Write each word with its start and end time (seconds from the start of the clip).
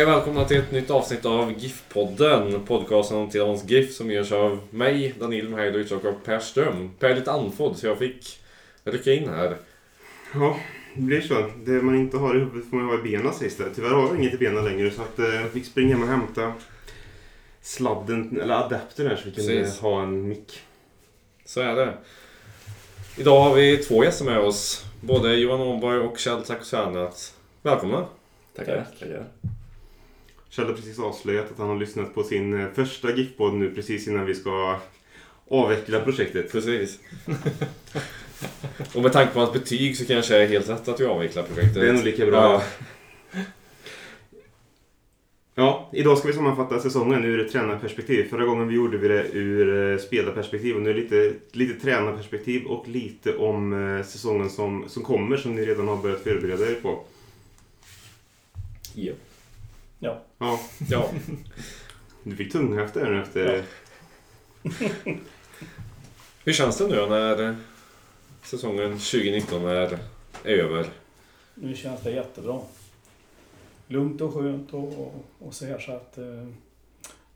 Hej 0.00 0.06
och 0.06 0.12
välkomna 0.12 0.44
till 0.44 0.58
ett 0.58 0.72
nytt 0.72 0.90
avsnitt 0.90 1.24
av 1.24 1.52
GIF-podden. 1.52 2.66
Podcasten 2.66 3.16
om 3.16 3.30
Tidaholms 3.30 3.64
GIF 3.64 3.94
som 3.94 4.10
görs 4.10 4.32
av 4.32 4.60
mig, 4.70 5.14
Daniel 5.18 5.48
Mhaidovic 5.48 5.92
och 5.92 6.24
Per 6.24 6.38
Ström. 6.38 6.90
Per 6.98 7.10
är 7.10 7.14
lite 7.14 7.32
andfådd 7.32 7.76
så 7.76 7.86
jag 7.86 7.98
fick 7.98 8.40
rycka 8.84 9.12
in 9.12 9.28
här. 9.28 9.56
Ja, 10.34 10.56
det 10.94 11.00
blir 11.00 11.20
så. 11.20 11.50
Det 11.64 11.72
man 11.72 11.96
inte 11.96 12.16
har 12.16 12.36
i 12.36 12.38
huvudet 12.38 12.70
får 12.70 12.76
man 12.76 12.86
ha 12.86 12.94
i 12.94 13.02
benen 13.02 13.32
sägs 13.34 13.56
det. 13.56 13.74
Tyvärr 13.74 13.90
har 13.90 14.06
jag 14.06 14.18
inget 14.18 14.34
i 14.34 14.38
benen 14.38 14.64
längre 14.64 14.90
så 14.90 15.02
att 15.02 15.18
eh, 15.18 15.34
jag 15.34 15.50
fick 15.50 15.66
springa 15.66 15.94
hem 15.94 16.02
och 16.02 16.08
hämta 16.08 16.52
sladden, 17.62 18.40
eller 18.42 18.54
adaptern 18.54 19.06
här 19.06 19.16
så 19.16 19.22
vi 19.24 19.30
kunde 19.30 19.52
Precis. 19.52 19.80
ha 19.80 20.02
en 20.02 20.28
mick. 20.28 20.60
Så 21.44 21.60
är 21.60 21.74
det. 21.74 21.94
Idag 23.16 23.40
har 23.40 23.54
vi 23.54 23.76
två 23.76 24.04
gäster 24.04 24.24
med 24.24 24.38
oss. 24.38 24.84
Både 25.00 25.34
Johan 25.34 25.60
Åhnborg 25.60 25.98
och 25.98 26.18
Kjell 26.18 26.42
Takosvärnat. 26.42 27.34
Välkomna! 27.62 28.06
Tackar. 28.56 28.86
Tackar. 29.00 29.26
Kjell 30.50 30.66
har 30.66 30.74
precis 30.74 30.98
avslöjat 30.98 31.50
att 31.50 31.58
han 31.58 31.68
har 31.68 31.76
lyssnat 31.76 32.14
på 32.14 32.22
sin 32.22 32.60
eh, 32.60 32.68
första 32.74 33.16
GIF-podd 33.16 33.54
nu 33.54 33.74
precis 33.74 34.08
innan 34.08 34.26
vi 34.26 34.34
ska 34.34 34.78
avveckla 35.48 36.00
projektet. 36.00 36.52
Precis. 36.52 36.98
och 38.94 39.02
med 39.02 39.12
tanke 39.12 39.32
på 39.32 39.40
hans 39.40 39.52
betyg 39.52 39.96
så 39.96 40.06
kanske 40.06 40.34
det 40.34 40.42
är 40.42 40.48
helt 40.48 40.68
rätt 40.68 40.88
att 40.88 41.00
vi 41.00 41.04
avvecklar 41.04 41.42
projektet. 41.42 41.74
Det 41.74 41.88
är 41.88 41.92
nog 41.92 42.04
lika 42.04 42.26
bra. 42.26 42.42
Ja, 42.42 42.62
Ja, 45.54 45.88
idag 45.92 46.18
ska 46.18 46.28
vi 46.28 46.34
sammanfatta 46.34 46.80
säsongen 46.80 47.24
ur 47.24 47.40
ett 47.40 47.52
tränarperspektiv. 47.52 48.28
Förra 48.30 48.44
gången 48.44 48.68
vi 48.68 48.74
gjorde 48.74 48.98
vi 48.98 49.08
det 49.08 49.28
ur 49.32 49.92
eh, 49.92 49.98
spelarperspektiv 49.98 50.76
och 50.76 50.82
nu 50.82 50.90
är 50.90 50.94
lite, 50.94 51.32
lite 51.52 51.80
tränarperspektiv 51.80 52.64
och 52.66 52.88
lite 52.88 53.36
om 53.36 53.72
eh, 53.72 54.04
säsongen 54.04 54.50
som, 54.50 54.88
som 54.88 55.02
kommer 55.02 55.36
som 55.36 55.54
ni 55.54 55.66
redan 55.66 55.88
har 55.88 55.96
börjat 55.96 56.20
förbereda 56.20 56.70
er 56.70 56.74
på. 56.82 57.04
Ja. 58.94 59.12
Ja, 60.02 60.20
ja. 60.90 61.10
du 62.22 62.36
fick 62.36 62.54
nu 62.54 62.82
efter... 62.82 63.64
Hur 66.44 66.52
känns 66.52 66.78
det 66.78 66.88
nu 66.88 67.06
när 67.06 67.56
säsongen 68.42 68.90
2019 68.90 69.64
är 69.64 69.98
över? 70.44 70.86
Nu 71.54 71.74
känns 71.74 72.00
det 72.00 72.10
jättebra. 72.10 72.60
Lugnt 73.86 74.20
och 74.20 74.34
skönt 74.34 74.74
och, 74.74 74.98
och, 74.98 75.14
och 75.38 75.54
så 75.54 75.66
här 75.66 75.78
så 75.78 75.92
att 75.92 76.18
eh, 76.18 76.46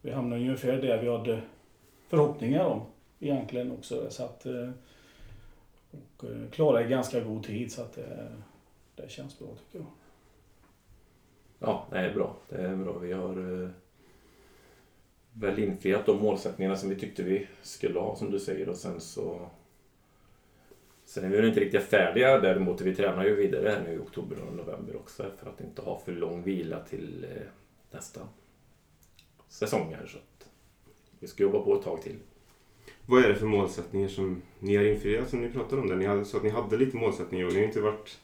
vi 0.02 0.10
hamnar 0.10 0.36
ungefär 0.36 0.82
där 0.82 1.02
vi 1.02 1.08
hade 1.08 1.42
förhoppningar 2.08 2.64
om 2.64 2.82
egentligen 3.20 3.72
också. 3.72 4.10
Så 4.10 4.24
att, 4.24 4.46
eh, 4.46 4.70
och 5.90 6.24
eh, 6.24 6.50
klara 6.50 6.84
i 6.84 6.88
ganska 6.88 7.20
god 7.20 7.44
tid 7.44 7.72
så 7.72 7.82
att 7.82 7.98
eh, 7.98 8.04
det 8.96 9.10
känns 9.10 9.38
bra 9.38 9.48
tycker 9.48 9.78
jag. 9.78 9.86
Ja, 11.66 11.86
det 11.90 11.98
är 11.98 12.14
bra. 12.14 12.36
Det 12.48 12.56
är 12.56 12.76
bra. 12.76 12.98
Vi 12.98 13.12
har 13.12 13.62
eh, 13.62 13.68
väl 15.32 15.58
infriat 15.58 16.06
de 16.06 16.22
målsättningarna 16.22 16.76
som 16.76 16.88
vi 16.88 16.96
tyckte 16.96 17.22
vi 17.22 17.46
skulle 17.62 17.98
ha 17.98 18.16
som 18.16 18.30
du 18.30 18.40
säger 18.40 18.68
och 18.68 18.76
sen 18.76 19.00
så 19.00 19.48
Sen 21.06 21.24
är 21.24 21.28
vi 21.28 21.36
väl 21.36 21.48
inte 21.48 21.60
riktigt 21.60 21.82
färdiga 21.82 22.40
däremot. 22.40 22.80
Vi 22.80 22.94
tränar 22.94 23.24
ju 23.24 23.34
vidare 23.34 23.68
här 23.68 23.82
nu 23.86 23.94
i 23.94 23.98
oktober 23.98 24.36
och 24.40 24.56
november 24.56 24.96
också 24.96 25.22
för 25.40 25.50
att 25.50 25.60
inte 25.60 25.82
ha 25.82 26.00
för 26.04 26.12
lång 26.12 26.42
vila 26.42 26.80
till 26.80 27.26
eh, 27.36 27.42
nästa 27.90 28.20
säsong 29.48 29.94
här. 29.94 30.06
Så 30.06 30.18
att 30.18 30.48
vi 31.18 31.26
ska 31.26 31.42
jobba 31.42 31.60
på 31.60 31.74
ett 31.74 31.82
tag 31.82 32.02
till. 32.02 32.16
Vad 33.06 33.24
är 33.24 33.28
det 33.28 33.34
för 33.34 33.46
målsättningar 33.46 34.08
som 34.08 34.42
ni 34.58 34.76
har 34.76 34.84
infriat 34.84 35.28
som 35.28 35.40
ni 35.40 35.50
pratade 35.50 35.82
om? 35.82 35.88
Där? 35.88 35.96
Ni 35.96 36.06
hade, 36.06 36.24
så 36.24 36.36
att 36.36 36.42
ni 36.42 36.50
hade 36.50 36.76
lite 36.76 36.96
målsättningar 36.96 37.46
och 37.46 37.52
ni 37.52 37.58
har 37.58 37.66
inte 37.66 37.80
varit 37.80 38.18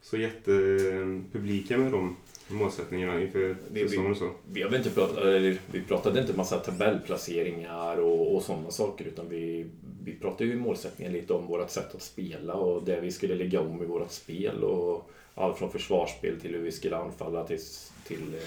så 0.00 0.16
jättepublika 0.16 1.78
med 1.78 1.92
dem 1.92 2.16
målsättningarna 2.50 3.20
inför 3.22 3.56
Vi- 3.72 3.88
säsongen 3.88 4.10
och 4.10 4.16
så. 4.16 4.30
Vi, 4.52 4.62
väl 4.62 4.74
inte 4.74 4.90
pratat, 4.90 5.24
vi 5.72 5.82
pratade 5.88 6.20
inte 6.20 6.36
massa 6.36 6.58
tabellplaceringar 6.58 7.96
och, 7.96 8.34
och 8.36 8.42
sådana 8.42 8.70
saker 8.70 9.04
utan 9.04 9.28
vi, 9.28 9.66
vi 10.04 10.14
pratade 10.14 10.44
ju 10.44 10.56
målsättningen 10.56 11.12
lite 11.12 11.32
om 11.32 11.46
vårt 11.46 11.70
sätt 11.70 11.94
att 11.94 12.02
spela 12.02 12.54
och 12.54 12.82
det 12.84 13.00
vi 13.00 13.12
skulle 13.12 13.34
lägga 13.34 13.60
om 13.60 13.82
i 13.82 13.86
vårt 13.86 14.10
spel 14.12 14.64
och 14.64 15.10
allt 15.34 15.58
från 15.58 15.70
försvarsspel 15.72 16.40
till 16.40 16.50
hur 16.54 16.62
vi 16.62 16.72
skulle 16.72 16.96
anfalla 16.96 17.44
till, 17.44 17.58
till 18.06 18.34
eh, 18.34 18.40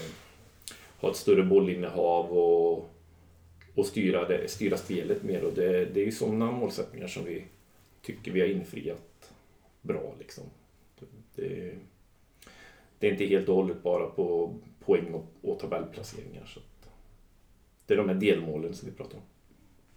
ha 1.00 1.10
ett 1.10 1.16
större 1.16 1.42
bollinnehav 1.42 2.38
och, 2.38 2.90
och 3.74 3.86
styra, 3.86 4.28
det, 4.28 4.50
styra 4.50 4.76
spelet 4.76 5.22
mer 5.22 5.44
och 5.44 5.52
det, 5.52 5.84
det 5.84 6.00
är 6.00 6.04
ju 6.04 6.12
sådana 6.12 6.50
målsättningar 6.52 7.06
som 7.06 7.24
vi 7.24 7.44
tycker 8.02 8.32
vi 8.32 8.40
har 8.40 8.48
infriat 8.48 9.32
bra 9.82 10.14
liksom. 10.18 10.44
Det, 11.34 11.74
det 13.02 13.08
är 13.08 13.12
inte 13.12 13.24
helt 13.24 13.48
och 13.48 13.54
hållet 13.54 13.82
bara 13.82 14.06
på 14.06 14.54
poäng 14.84 15.14
och, 15.14 15.50
och 15.50 15.58
tabellplaceringar. 15.58 16.44
Så 16.46 16.58
att 16.60 16.88
det 17.86 17.94
är 17.94 17.98
de 17.98 18.08
här 18.08 18.16
delmålen 18.16 18.74
som 18.74 18.88
vi 18.90 18.94
pratar 18.94 19.16
om. 19.16 19.22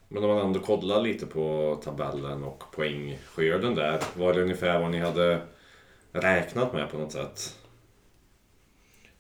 Men 0.08 0.24
om 0.24 0.30
man 0.30 0.46
ändå 0.46 0.60
kollar 0.60 1.02
lite 1.02 1.26
på 1.26 1.78
tabellen 1.84 2.44
och 2.44 2.64
poängskörden 2.76 3.76
där. 3.76 4.02
Var 4.18 4.34
det 4.34 4.42
ungefär 4.42 4.80
vad 4.82 4.92
ni 4.92 4.98
hade 5.00 5.42
räknat 6.12 6.74
med 6.74 6.90
på 6.92 6.98
något 6.98 7.12
sätt? 7.12 7.58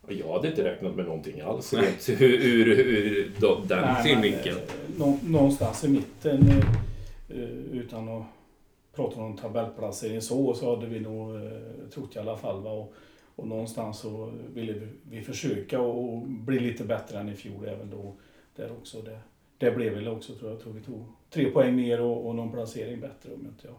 Jag 0.07 0.33
hade 0.33 0.47
inte 0.47 0.63
räknat 0.63 0.95
med 0.95 1.05
någonting 1.05 1.41
alls 1.41 1.73
rent 1.73 2.09
ur, 2.09 2.21
ur, 2.23 2.79
ur 2.79 3.31
då- 3.39 3.61
den 3.67 3.81
Nej, 3.81 4.03
synvinkeln. 4.03 4.57
eh, 4.57 4.63
nå, 4.97 5.17
någonstans 5.23 5.83
i 5.83 5.89
mitten 5.89 6.47
eh, 6.49 6.57
eh, 7.37 7.49
utan 7.71 8.09
att 8.09 8.23
prata 8.95 9.21
om 9.21 9.37
tabellplacering 9.37 10.21
så, 10.21 10.53
så 10.53 10.75
hade 10.75 10.87
vi 10.87 10.99
nog 10.99 11.39
trott 11.93 12.15
i 12.15 12.19
alla 12.19 12.37
fall. 12.37 12.61
Va? 12.63 12.71
Och, 12.71 12.93
och 13.35 13.47
någonstans 13.47 13.99
så 13.99 14.33
ville 14.53 14.87
vi, 15.09 15.21
försöka 15.21 15.81
och 15.81 16.27
bli 16.27 16.59
lite 16.59 16.83
bättre 16.83 17.19
än 17.19 17.29
i 17.29 17.33
fjol 17.33 17.67
även 17.67 17.89
då. 17.89 18.15
Där 18.55 18.71
också. 18.71 19.01
Det, 19.01 19.19
det 19.57 19.71
blev 19.71 19.93
väl 19.93 20.07
också 20.07 20.35
tror 20.35 20.51
jag. 20.51 20.59
tror 20.59 20.73
vi 20.73 20.81
tog 20.81 21.05
tre 21.29 21.51
poäng 21.51 21.75
mer 21.75 22.01
och, 22.01 22.27
och 22.27 22.35
någon 22.35 22.51
placering 22.51 22.99
bättre 22.99 23.33
om 23.33 23.45
inte 23.45 23.67
jag. 23.67 23.75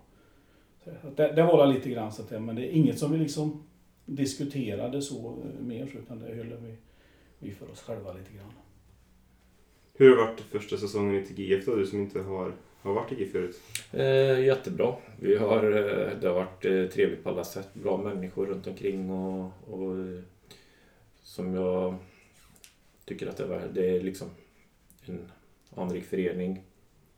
Så 0.85 1.11
det, 1.17 1.33
det 1.33 1.43
var 1.43 1.67
lite 1.67 1.91
grann 1.91 2.13
så 2.13 2.23
att 2.23 2.29
det, 2.29 2.41
men 2.41 2.57
det 2.57 2.67
är 2.67 2.71
inget 2.71 2.99
som 2.99 3.13
vi 3.13 3.19
liksom 3.19 3.63
diskuterade 4.07 5.03
så 5.03 5.29
eh, 5.45 5.65
mer 5.67 5.97
utan 6.03 6.19
det 6.19 6.35
höll 6.35 6.57
vi, 6.63 6.77
vi 7.39 7.53
för 7.53 7.71
oss 7.71 7.81
själva 7.81 8.13
lite 8.13 8.33
grann. 8.33 8.53
Hur 9.95 10.11
har 10.11 10.17
det 10.17 10.23
varit 10.23 10.41
första 10.41 10.77
säsongen 10.77 11.15
i 11.15 11.43
GIF 11.43 11.67
då? 11.67 11.75
Du 11.75 11.87
som 11.87 12.01
inte 12.01 12.21
har, 12.21 12.53
har 12.81 12.95
varit 12.95 13.13
i 13.13 13.15
GIF 13.19 13.33
förut. 13.33 13.61
Eh, 13.93 14.45
jättebra. 14.45 14.97
Vi 15.21 15.37
har, 15.37 15.65
eh, 15.65 16.19
det 16.21 16.29
har 16.29 16.35
varit 16.35 16.65
eh, 16.65 16.87
trevligt 16.87 17.25
på 17.25 17.31
alla 17.31 17.45
sätt. 17.45 17.75
Bra 17.75 17.97
människor 17.97 18.47
runt 18.47 18.67
omkring 18.67 19.11
och, 19.11 19.45
och 19.45 19.97
som 21.23 21.55
jag 21.55 21.95
tycker 23.05 23.27
att 23.27 23.37
det, 23.37 23.47
var, 23.47 23.63
det 23.73 23.97
är 23.97 24.01
liksom 24.01 24.29
en 25.05 25.31
anrik 25.75 26.05
förening 26.05 26.63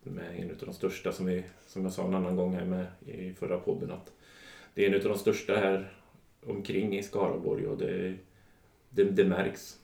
med 0.02 0.40
en 0.40 0.50
av 0.50 0.56
de 0.56 0.74
största 0.74 1.12
som, 1.12 1.26
vi, 1.26 1.44
som 1.66 1.82
jag 1.82 1.92
sa 1.92 2.06
en 2.06 2.14
annan 2.14 2.36
gång 2.36 2.54
här 2.54 2.64
med 2.64 2.86
i 3.06 3.32
förra 3.32 3.58
podden 3.58 3.90
att 3.90 4.12
det 4.74 4.84
är 4.84 4.88
en 4.88 4.94
av 4.94 5.08
de 5.08 5.18
största 5.18 5.56
här 5.56 5.92
omkring 6.46 6.98
i 6.98 7.02
Skaraborg 7.02 7.66
och 7.66 7.78
det, 7.78 8.14
det, 8.90 9.04
det 9.04 9.24
märks 9.24 9.78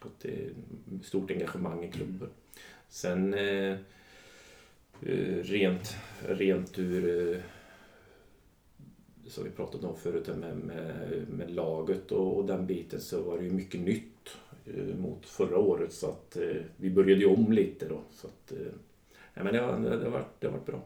att 0.00 0.20
det 0.20 0.28
är 0.28 0.50
stort 1.02 1.30
engagemang 1.30 1.84
i 1.84 1.92
klubben. 1.92 2.28
Sen 2.88 3.34
eh, 3.34 3.76
Eh, 5.02 5.42
rent, 5.42 5.96
rent 6.28 6.78
ur 6.78 7.32
eh, 7.34 7.40
som 9.26 9.44
vi 9.44 9.50
pratade 9.50 9.86
om 9.86 9.96
förut 9.96 10.28
med, 10.28 10.56
med, 10.56 11.26
med 11.28 11.50
laget 11.50 12.12
och, 12.12 12.38
och 12.38 12.44
den 12.44 12.66
biten 12.66 13.00
så 13.00 13.22
var 13.22 13.38
det 13.38 13.44
ju 13.44 13.50
mycket 13.50 13.80
nytt 13.80 14.36
eh, 14.66 14.96
mot 14.96 15.26
förra 15.26 15.58
året 15.58 15.92
så 15.92 16.06
att 16.06 16.36
eh, 16.36 16.62
vi 16.76 16.90
började 16.90 17.20
ju 17.20 17.26
om 17.26 17.52
lite 17.52 17.88
då. 17.88 18.00
Så 18.10 18.26
att, 18.26 18.52
eh, 18.52 19.42
men 19.42 19.52
det, 19.52 19.60
har, 19.60 19.78
det, 19.78 20.04
har 20.04 20.10
varit, 20.10 20.40
det 20.40 20.46
har 20.46 20.52
varit 20.52 20.66
bra. 20.66 20.82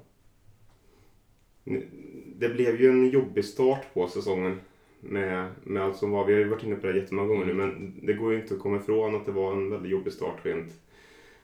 Det 2.37 2.49
blev 2.49 2.81
ju 2.81 2.88
en 2.88 3.10
jobbig 3.10 3.44
start 3.44 3.94
på 3.94 4.08
säsongen 4.08 4.60
med, 5.00 5.52
med 5.62 5.82
allt 5.82 5.96
som 5.96 6.10
var. 6.10 6.26
Vi 6.26 6.32
har 6.32 6.40
ju 6.40 6.49
varit 6.49 6.64
inne 6.64 6.76
på 6.76 6.87
det 6.87 6.99
jättemånga 6.99 7.28
gånger 7.28 7.46
nu 7.46 7.55
men 7.55 8.00
det 8.02 8.12
går 8.12 8.32
ju 8.32 8.40
inte 8.40 8.55
att 8.55 8.60
komma 8.60 8.76
ifrån 8.76 9.17
att 9.17 9.26
det 9.26 9.32
var 9.32 9.52
en 9.52 9.70
väldigt 9.70 9.90
jobbig 9.90 10.12
start 10.12 10.38
rent 10.43 10.72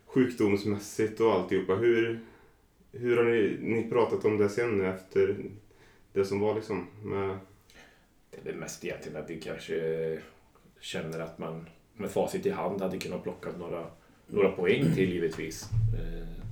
sjukdomsmässigt 0.07 1.21
och 1.21 1.33
alltihopa. 1.33 1.75
Hur, 1.75 2.21
hur 2.93 3.17
har 3.17 3.25
ni, 3.25 3.59
ni 3.61 3.91
pratat 3.91 4.25
om 4.25 4.39
det 4.39 4.49
sen 4.49 4.81
efter 4.85 5.37
det 6.13 6.25
som 6.25 6.41
var 6.41 6.55
liksom 6.55 6.87
med... 7.03 7.39
Det 8.43 8.51
är 8.51 8.55
mest 8.55 8.85
egentligen 8.85 9.23
att 9.23 9.31
vi 9.31 9.41
kanske 9.41 10.05
eh, 10.13 10.19
känner 10.81 11.21
att 11.21 11.39
man 11.39 11.67
med 11.95 12.11
facit 12.11 12.47
i 12.47 12.51
hand 12.51 12.81
hade 12.81 12.99
kunnat 12.99 13.23
plocka 13.23 13.53
några, 13.59 13.87
några 14.27 14.51
poäng 14.51 14.95
till 14.95 15.13
givetvis. 15.13 15.69
Eh, 15.73 16.45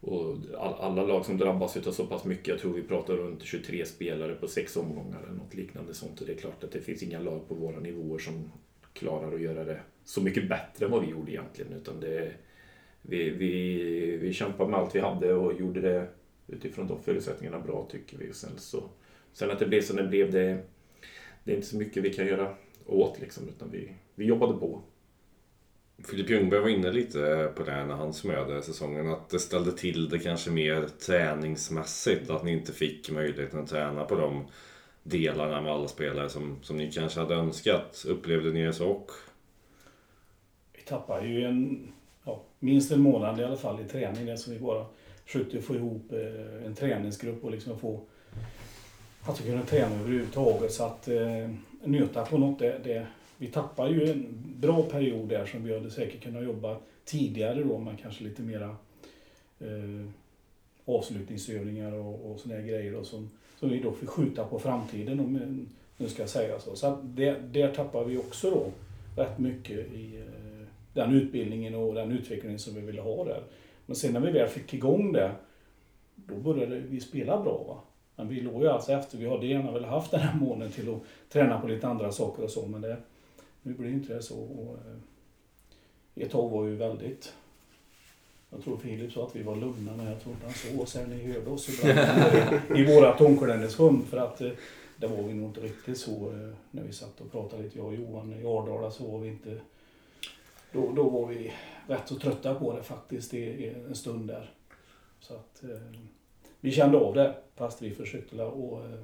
och 0.00 0.36
alla 0.58 1.02
lag 1.02 1.24
som 1.24 1.38
drabbas 1.38 1.76
av 1.76 1.92
så 1.92 2.06
pass 2.06 2.24
mycket, 2.24 2.48
jag 2.48 2.58
tror 2.58 2.72
vi 2.72 2.82
pratar 2.82 3.14
runt 3.14 3.42
23 3.42 3.86
spelare 3.86 4.34
på 4.34 4.48
sex 4.48 4.76
omgångar 4.76 5.22
eller 5.22 5.36
något 5.36 5.54
liknande 5.54 5.94
sånt. 5.94 6.20
Och 6.20 6.26
det 6.26 6.32
är 6.32 6.36
klart 6.36 6.64
att 6.64 6.72
det 6.72 6.80
finns 6.80 7.02
inga 7.02 7.20
lag 7.20 7.48
på 7.48 7.54
våra 7.54 7.80
nivåer 7.80 8.18
som 8.18 8.52
klarar 8.92 9.34
att 9.34 9.40
göra 9.40 9.64
det 9.64 9.80
så 10.04 10.22
mycket 10.22 10.48
bättre 10.48 10.86
än 10.86 10.92
vad 10.92 11.02
vi 11.02 11.10
gjorde 11.10 11.32
egentligen. 11.32 11.72
Utan 11.72 12.00
det, 12.00 12.32
vi, 13.08 13.30
vi, 13.30 14.16
vi 14.16 14.32
kämpade 14.32 14.70
med 14.70 14.80
allt 14.80 14.94
vi 14.94 15.00
hade 15.00 15.34
och 15.34 15.60
gjorde 15.60 15.80
det 15.80 16.08
utifrån 16.46 16.88
de 16.88 17.02
förutsättningarna 17.02 17.60
bra 17.60 17.88
tycker 17.90 18.18
vi. 18.18 18.30
Och 18.30 18.34
sen, 18.34 18.58
så, 18.58 18.82
sen 19.32 19.50
att 19.50 19.58
det 19.58 19.66
blev 19.66 19.82
som 19.82 19.96
det 19.96 20.08
blev, 20.08 20.32
det, 20.32 20.58
det 21.44 21.52
är 21.52 21.56
inte 21.56 21.66
så 21.66 21.76
mycket 21.76 22.02
vi 22.02 22.12
kan 22.12 22.26
göra 22.26 22.54
åt 22.86 23.20
liksom, 23.20 23.48
utan 23.48 23.70
vi, 23.70 23.92
vi 24.14 24.24
jobbade 24.24 24.52
på. 24.52 24.82
Filip 26.04 26.30
Ljungberg 26.30 26.60
var 26.60 26.68
inne 26.68 26.92
lite 26.92 27.52
på 27.56 27.62
det 27.62 27.86
när 27.86 27.94
han 27.94 28.12
summerade 28.12 28.62
säsongen. 28.62 29.08
Att 29.08 29.28
det 29.28 29.38
ställde 29.38 29.72
till 29.72 30.08
det 30.08 30.18
kanske 30.18 30.50
mer 30.50 30.88
träningsmässigt. 31.06 32.30
Att 32.30 32.44
ni 32.44 32.52
inte 32.52 32.72
fick 32.72 33.10
möjligheten 33.10 33.60
att 33.60 33.68
träna 33.68 34.04
på 34.04 34.14
de 34.14 34.46
delarna 35.02 35.62
med 35.62 35.72
alla 35.72 35.88
spelare 35.88 36.28
som, 36.28 36.56
som 36.62 36.76
ni 36.76 36.92
kanske 36.92 37.20
hade 37.20 37.34
önskat. 37.34 38.04
Upplevde 38.08 38.52
ni 38.52 38.64
det 38.64 38.72
så? 38.72 38.88
Och? 38.88 39.10
Vi 40.72 40.80
tappar 40.82 41.24
ju 41.24 41.44
en, 41.44 41.92
minst 42.66 42.92
en 42.92 43.00
månad 43.00 43.40
i 43.40 43.44
alla 43.44 43.56
fall 43.56 43.80
i 43.80 43.84
träning. 43.84 44.26
Det 44.26 44.36
som 44.36 44.52
vi 44.52 44.58
bara 44.58 44.86
försökte 45.24 45.62
få 45.62 45.74
ihop 45.74 46.12
eh, 46.12 46.66
en 46.66 46.74
träningsgrupp 46.74 47.44
och 47.44 47.50
liksom 47.50 47.78
få 47.78 48.00
att 49.22 49.44
kunna 49.44 49.62
träna 49.62 49.94
överhuvudtaget. 50.00 50.72
Så 50.72 50.84
att 50.84 51.08
eh, 51.08 51.50
nöta 51.84 52.24
på 52.24 52.38
något, 52.38 52.58
det, 52.58 52.80
det, 52.84 53.06
vi 53.38 53.46
tappar 53.46 53.88
ju 53.88 54.10
en 54.10 54.26
bra 54.56 54.82
period 54.82 55.28
där 55.28 55.46
som 55.46 55.64
vi 55.64 55.74
hade 55.74 55.90
säkert 55.90 56.22
kunnat 56.22 56.44
jobba 56.44 56.76
tidigare 57.04 57.62
då 57.62 57.78
med 57.78 57.98
kanske 58.02 58.24
lite 58.24 58.42
mera 58.42 58.76
eh, 59.60 60.06
avslutningsövningar 60.84 61.92
och, 61.92 62.30
och 62.30 62.40
sådana 62.40 62.60
grejer 62.60 62.92
då, 62.92 63.04
som, 63.04 63.30
som 63.60 63.70
vi 63.70 63.80
då 63.80 63.92
fick 63.92 64.08
skjuta 64.08 64.44
på 64.44 64.58
framtiden 64.58 65.20
om 65.20 65.36
eh, 65.36 65.76
nu 65.96 66.08
ska 66.08 66.22
jag 66.22 66.30
säga 66.30 66.60
så. 66.60 66.76
Så 66.76 66.98
det, 67.02 67.36
där 67.52 67.74
tappar 67.74 68.04
vi 68.04 68.18
också 68.18 68.50
då 68.50 68.66
rätt 69.22 69.38
mycket 69.38 69.92
i 69.92 70.16
eh, 70.16 70.35
den 70.96 71.14
utbildningen 71.14 71.74
och 71.74 71.94
den 71.94 72.12
utvecklingen 72.12 72.58
som 72.58 72.74
vi 72.74 72.80
ville 72.80 73.00
ha 73.00 73.24
där. 73.24 73.42
Men 73.86 73.96
sen 73.96 74.12
när 74.12 74.20
vi 74.20 74.30
väl 74.30 74.48
fick 74.48 74.74
igång 74.74 75.12
det, 75.12 75.32
då 76.14 76.34
började 76.34 76.76
vi 76.76 77.00
spela 77.00 77.42
bra. 77.42 77.64
Va? 77.68 77.80
Men 78.16 78.28
vi 78.28 78.40
låg 78.40 78.62
ju 78.62 78.68
alltså 78.68 78.92
efter. 78.92 79.18
Vi 79.18 79.28
hade 79.28 79.46
gärna 79.46 79.72
velat 79.72 79.90
haft 79.90 80.10
den 80.10 80.20
här 80.20 80.38
månaden 80.38 80.72
till 80.72 80.94
att 80.94 81.02
träna 81.28 81.60
på 81.60 81.66
lite 81.66 81.86
andra 81.86 82.12
saker 82.12 82.44
och 82.44 82.50
så, 82.50 82.66
men 82.66 82.80
det, 82.80 82.96
nu 83.62 83.74
blir 83.74 83.90
inte 83.90 84.14
det 84.14 84.22
så. 84.22 84.38
Och, 84.38 84.74
eh, 84.74 86.24
ett 86.24 86.30
tag 86.30 86.50
var 86.50 86.66
ju 86.66 86.76
väldigt 86.76 87.32
jag 88.50 88.64
tror 88.64 88.76
Filip 88.76 89.12
sa 89.12 89.26
att 89.26 89.36
vi 89.36 89.42
var 89.42 89.56
lugna, 89.56 89.96
men 89.96 90.06
jag 90.06 90.20
tror 90.20 90.34
inte 90.34 90.46
han 90.46 90.54
såg 90.54 90.80
oss 90.80 90.94
här. 90.94 91.06
Ni 91.06 91.32
hörde 91.32 91.50
oss 91.50 91.68
ibland 91.68 91.98
i 92.78 92.94
vårat 92.94 93.20
omklädningsrum. 93.20 94.04
För 94.04 94.16
att 94.16 94.40
eh, 94.40 94.50
det 94.96 95.06
var 95.06 95.22
vi 95.22 95.34
nog 95.34 95.48
inte 95.48 95.60
riktigt 95.60 95.98
så 95.98 96.10
eh, 96.10 96.54
när 96.70 96.82
vi 96.82 96.92
satt 96.92 97.20
och 97.20 97.32
pratade 97.32 97.62
lite, 97.62 97.78
jag 97.78 97.86
och 97.86 97.94
Johan 97.94 98.34
i 98.40 98.44
Ardala 98.44 98.90
så 98.90 99.10
var 99.10 99.18
vi 99.18 99.28
inte... 99.28 99.60
Då, 100.76 100.92
då 100.92 101.08
var 101.08 101.26
vi 101.26 101.52
rätt 101.86 102.08
så 102.08 102.14
trötta 102.14 102.54
på 102.54 102.76
det 102.76 102.82
faktiskt 102.82 103.34
i, 103.34 103.68
en 103.88 103.94
stund 103.94 104.28
där. 104.28 104.54
Så 105.20 105.34
att 105.34 105.64
eh, 105.64 106.00
vi 106.60 106.72
kände 106.72 106.98
av 106.98 107.14
det 107.14 107.36
fast 107.54 107.82
vi 107.82 107.94
försökte 107.94 108.46
att 108.46 108.54
eh, 108.54 109.00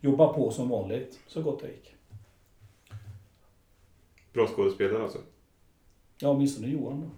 jobba 0.00 0.32
på 0.32 0.50
som 0.50 0.68
vanligt 0.68 1.20
så 1.26 1.42
gott 1.42 1.62
det 1.62 1.68
gick. 1.68 1.94
Bra 4.32 4.46
skådespelare 4.46 5.02
alltså? 5.02 5.18
Ja, 6.18 6.28
åtminstone 6.28 6.68
Johan 6.68 7.00
då. 7.00 7.10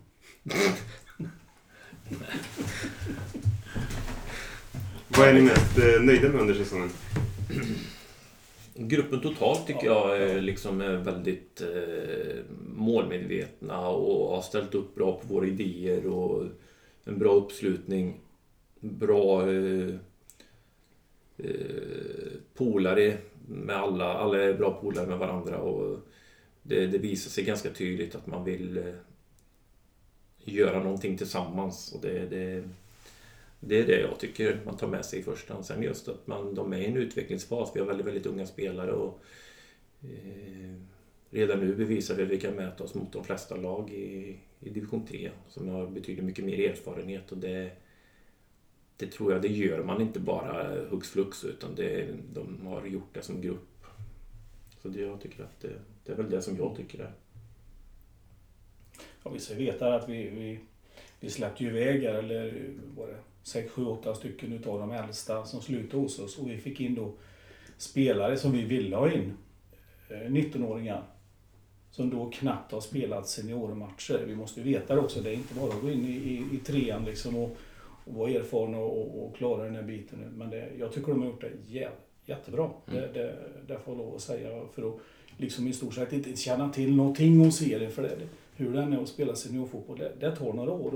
Vad 5.08 5.28
är 5.28 5.34
ni 5.34 5.40
mest 5.40 5.78
eh, 5.78 6.02
nöjda 6.02 6.28
med 6.28 6.40
under 6.40 6.54
säsongen? 6.54 6.90
Gruppen 8.74 9.20
totalt 9.20 9.66
tycker 9.66 9.86
jag 9.86 10.22
är 10.22 10.40
liksom 10.40 10.80
är 10.80 10.96
väldigt 10.96 11.60
eh, 11.60 12.44
målmedvetna 12.66 13.88
och 13.88 14.34
har 14.34 14.42
ställt 14.42 14.74
upp 14.74 14.94
bra 14.94 15.20
på 15.20 15.34
våra 15.34 15.46
idéer 15.46 16.06
och 16.06 16.44
en 17.04 17.18
bra 17.18 17.32
uppslutning. 17.32 18.20
Bra 18.80 19.52
eh, 19.52 19.94
eh, 21.36 22.32
polare 22.54 23.18
med 23.48 23.76
alla. 23.76 24.14
Alla 24.14 24.42
är 24.42 24.54
bra 24.54 24.80
polare 24.82 25.06
med 25.06 25.18
varandra 25.18 25.58
och 25.58 25.98
det, 26.62 26.86
det 26.86 26.98
visar 26.98 27.30
sig 27.30 27.44
ganska 27.44 27.70
tydligt 27.70 28.14
att 28.14 28.26
man 28.26 28.44
vill 28.44 28.78
eh, 28.78 28.94
göra 30.44 30.82
någonting 30.82 31.18
tillsammans. 31.18 31.92
Och 31.94 32.00
det, 32.00 32.26
det, 32.26 32.68
det 33.64 33.80
är 33.80 33.86
det 33.86 34.00
jag 34.00 34.18
tycker 34.18 34.60
man 34.64 34.76
tar 34.76 34.86
med 34.86 35.04
sig 35.04 35.18
i 35.18 35.22
första 35.22 35.54
hand. 35.54 35.66
Sen 35.66 35.82
just 35.82 36.08
att 36.08 36.26
man, 36.26 36.54
de 36.54 36.72
är 36.72 36.78
i 36.78 36.86
en 36.86 36.96
utvecklingsfas. 36.96 37.70
Vi 37.74 37.80
har 37.80 37.86
väldigt, 37.86 38.06
väldigt 38.06 38.26
unga 38.26 38.46
spelare 38.46 38.92
och 38.92 39.22
eh, 40.02 40.74
redan 41.30 41.60
nu 41.60 41.74
bevisar 41.74 42.14
vi 42.14 42.22
att 42.22 42.28
vi 42.28 42.40
kan 42.40 42.54
mäta 42.54 42.84
oss 42.84 42.94
mot 42.94 43.12
de 43.12 43.24
flesta 43.24 43.56
lag 43.56 43.90
i, 43.90 44.38
i 44.60 44.70
division 44.70 45.06
3 45.06 45.30
som 45.48 45.68
har 45.68 45.86
betydligt 45.86 46.24
mycket 46.24 46.44
mer 46.44 46.70
erfarenhet 46.70 47.32
och 47.32 47.38
det, 47.38 47.70
det 48.96 49.06
tror 49.06 49.32
jag, 49.32 49.42
det 49.42 49.48
gör 49.48 49.84
man 49.84 50.00
inte 50.00 50.20
bara 50.20 50.84
hux 50.90 51.10
flux 51.10 51.44
utan 51.44 51.74
det, 51.74 52.08
de 52.32 52.66
har 52.66 52.86
gjort 52.86 53.14
det 53.14 53.22
som 53.22 53.40
grupp. 53.40 53.86
Så 54.82 54.88
det, 54.88 55.00
jag 55.00 55.20
tycker 55.20 55.42
att 55.42 55.60
det, 55.60 55.72
det 56.04 56.12
är 56.12 56.16
väl 56.16 56.30
det 56.30 56.42
som 56.42 56.56
jag 56.56 56.76
tycker 56.76 56.98
är 56.98 57.12
ja, 59.22 59.30
vi 59.30 59.40
ska 59.40 59.54
veta 59.54 59.94
att 59.94 60.08
vi, 60.08 60.28
vi, 60.30 60.58
vi 61.20 61.30
släppte 61.30 61.64
ju 61.64 61.70
iväg, 61.70 62.04
eller 62.04 62.70
var 62.96 63.06
det 63.06 63.18
6, 63.42 63.72
7, 63.72 63.86
8 63.86 64.14
stycken 64.14 64.52
utav 64.52 64.78
de 64.78 64.92
äldsta 64.92 65.44
som 65.44 65.60
slutade 65.60 66.02
hos 66.02 66.18
oss 66.18 66.38
och 66.38 66.50
vi 66.50 66.58
fick 66.58 66.80
in 66.80 66.94
då 66.94 67.12
spelare 67.76 68.36
som 68.36 68.52
vi 68.52 68.64
ville 68.64 68.96
ha 68.96 69.12
in. 69.12 69.36
19-åringar. 70.08 70.96
Eh, 70.96 71.02
som 71.90 72.10
då 72.10 72.30
knappt 72.30 72.72
har 72.72 72.80
spelat 72.80 73.28
seniormatcher. 73.28 74.24
Vi 74.26 74.34
måste 74.34 74.60
veta 74.60 74.94
det 74.94 75.00
också. 75.00 75.20
Det 75.20 75.30
är 75.30 75.34
inte 75.34 75.54
bara 75.54 75.72
att 75.72 75.80
gå 75.80 75.90
in 75.90 76.04
i, 76.04 76.12
i, 76.12 76.56
i 76.56 76.58
trean 76.58 77.04
liksom 77.04 77.36
och, 77.36 77.56
och 78.04 78.14
vara 78.14 78.30
erfaren 78.30 78.74
och, 78.74 79.00
och, 79.00 79.24
och, 79.24 79.36
klara 79.36 79.64
den 79.64 79.74
här 79.74 79.82
biten. 79.82 80.18
Men 80.36 80.50
det, 80.50 80.68
jag 80.78 80.92
tycker 80.92 81.08
de 81.08 81.20
har 81.20 81.28
gjort 81.28 81.40
det 81.40 81.50
jä, 81.68 81.88
jättebra. 82.26 82.70
Mm. 82.86 83.00
Det, 83.00 83.08
det, 83.12 83.36
det 83.66 83.78
får 83.78 83.94
jag 83.94 83.98
lov 83.98 84.14
att 84.14 84.20
säga. 84.20 84.62
För 84.74 84.88
att 84.88 84.94
liksom 85.36 85.68
i 85.68 85.72
stort 85.72 85.94
sett 85.94 86.12
inte 86.12 86.36
känna 86.36 86.68
till 86.68 86.96
någonting 86.96 87.40
om 87.40 87.52
serien. 87.52 87.92
För 87.92 88.02
det, 88.02 88.16
hur 88.56 88.72
den 88.72 88.92
är 88.92 89.02
att 89.02 89.08
spela 89.08 89.34
seniorfotboll, 89.34 89.98
det, 89.98 90.12
det 90.20 90.36
tar 90.36 90.52
några 90.52 90.72
år 90.72 90.88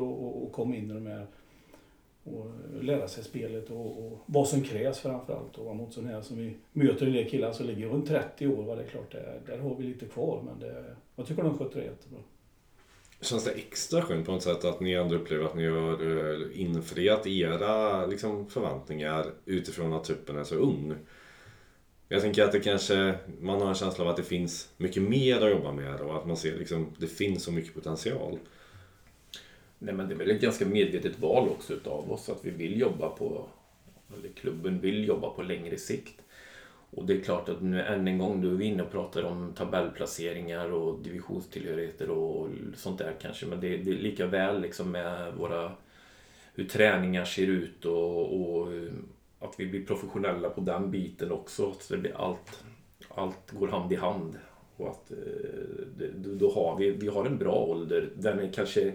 att 0.47 0.53
komma 0.53 0.77
in 0.77 0.91
i 0.91 0.95
de 0.95 1.07
här 1.07 1.27
och 2.27 2.51
lära 2.83 3.09
sig 3.09 3.25
spelet 3.25 3.71
och, 3.71 4.07
och 4.07 4.19
vad 4.27 4.49
som 4.49 4.63
krävs 4.63 4.99
framförallt. 4.99 5.59
Och 5.59 5.77
mot 5.77 5.93
sådana 5.93 6.13
här 6.13 6.23
som 6.23 6.39
vi 6.39 6.57
möter 6.73 7.07
en 7.07 7.13
del 7.13 7.31
killar 7.31 7.53
som 7.53 7.67
ligger 7.67 7.89
runt 7.89 8.09
30 8.09 8.47
år, 8.47 8.63
vad 8.63 8.79
det 8.79 8.85
är 8.85 8.89
klart, 8.89 9.13
det, 9.13 9.41
där 9.47 9.59
har 9.59 9.75
vi 9.75 9.85
lite 9.85 10.07
kvar. 10.07 10.43
Men 10.47 10.61
det, 10.61 10.85
jag 11.17 11.27
tycker 11.27 11.43
de 11.43 11.59
sköter 11.59 11.81
det 11.81 11.87
jättebra. 11.87 12.21
Känns 13.21 13.45
det 13.45 13.51
extra 13.51 14.03
skönt 14.03 14.27
på 14.27 14.33
något 14.33 14.43
sätt 14.43 14.65
att 14.65 14.81
ni 14.81 14.93
ändå 14.93 15.15
upplever 15.15 15.45
att 15.45 15.55
ni 15.55 15.67
har 15.67 16.33
eh, 16.33 16.61
infriat 16.61 17.27
era 17.27 18.07
liksom, 18.07 18.47
förväntningar 18.47 19.27
utifrån 19.45 19.93
att 19.93 20.05
truppen 20.05 20.39
är 20.39 20.45
så 20.45 20.55
ung? 20.55 20.95
Jag 22.09 22.23
tänker 22.23 22.45
att 22.45 22.53
det 22.53 22.61
kanske, 22.61 23.15
man 23.41 23.61
har 23.61 23.69
en 23.69 23.75
känsla 23.75 24.05
av 24.05 24.11
att 24.11 24.17
det 24.17 24.23
finns 24.23 24.69
mycket 24.77 25.03
mer 25.03 25.41
att 25.41 25.51
jobba 25.51 25.73
med 25.73 26.01
och 26.01 26.17
att 26.17 26.27
man 26.27 26.37
ser 26.37 26.59
liksom, 26.59 26.93
det 26.99 27.07
finns 27.07 27.45
så 27.45 27.53
mycket 27.53 27.75
potential. 27.75 28.39
Nej 29.79 29.95
men 29.95 30.09
det 30.09 30.15
är 30.15 30.19
väl 30.19 30.31
ett 30.31 30.41
ganska 30.41 30.67
medvetet 30.67 31.19
val 31.19 31.49
också 31.49 31.73
utav 31.73 32.13
oss 32.13 32.29
att 32.29 32.45
vi 32.45 32.51
vill 32.51 32.81
jobba 32.81 33.09
på, 33.09 33.45
eller 34.19 34.29
klubben 34.29 34.81
vill 34.81 35.09
jobba 35.09 35.31
på 35.31 35.43
längre 35.43 35.77
sikt. 35.77 36.23
Och 36.91 37.07
det 37.07 37.15
är 37.15 37.21
klart 37.21 37.49
att 37.49 37.63
nu 37.63 37.83
än 37.83 38.09
en 38.09 38.19
gång, 38.19 38.41
du 38.41 38.51
är 38.51 38.55
vi 38.55 38.65
inne 38.65 38.83
och 38.83 38.91
pratar 38.91 39.23
om 39.23 39.53
tabellplaceringar 39.53 40.73
och 40.73 40.99
divisionstillhörigheter 41.03 42.11
och 42.11 42.49
sånt 42.75 42.99
där 42.99 43.15
kanske. 43.21 43.47
Men 43.47 43.61
det, 43.61 43.77
det 43.77 43.91
är 43.91 43.95
lika 43.95 44.27
väl 44.27 44.61
liksom 44.61 44.91
med 44.91 45.35
våra, 45.35 45.73
hur 46.55 46.65
träningar 46.65 47.25
ser 47.25 47.47
ut 47.47 47.85
och, 47.85 48.41
och 48.41 48.69
att 49.39 49.55
vi 49.61 49.67
blir 49.67 49.87
professionella 49.87 50.51
på 50.51 50.61
den 50.61 50.91
biten 50.91 51.33
också. 51.33 51.73
Så 51.81 51.95
det 51.95 52.01
blir 52.01 52.17
allt, 52.17 52.65
allt 53.09 53.51
går 53.51 53.69
hand 53.69 53.93
i 53.93 53.97
hand. 53.97 54.35
Och 54.77 54.89
att, 54.89 55.11
eh, 55.11 56.09
då 56.17 56.53
har 56.53 56.77
vi, 56.79 56.91
vi 56.91 57.09
har 57.09 57.27
en 57.27 57.39
bra 57.39 57.55
ålder. 57.55 58.09
Den 58.15 58.39
är 58.39 58.53
kanske 58.53 58.93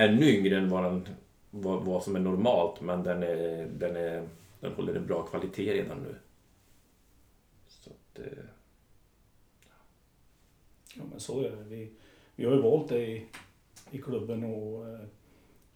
ännu 0.00 0.26
yngre 0.26 0.56
än 0.56 0.68
vad, 0.68 0.84
den, 0.84 1.08
vad, 1.50 1.84
vad 1.84 2.02
som 2.02 2.16
är 2.16 2.20
normalt 2.20 2.80
men 2.80 3.02
den, 3.02 3.22
är, 3.22 3.66
den, 3.66 3.96
är, 3.96 4.28
den 4.60 4.72
håller 4.72 4.94
en 4.94 5.06
bra 5.06 5.22
kvalitet 5.22 5.74
redan 5.74 5.98
nu. 5.98 6.14
Så 7.68 7.90
att, 7.90 8.18
eh, 8.18 8.44
ja 10.94 11.02
men 11.10 11.20
så 11.20 11.40
är 11.40 11.50
det. 11.50 11.64
Vi, 11.68 11.90
vi 12.36 12.44
har 12.44 12.52
ju 12.52 12.62
valt 12.62 12.88
det 12.88 13.06
i, 13.06 13.26
i 13.90 13.98
klubben 13.98 14.44
och 14.44 14.88
eh, 14.88 15.00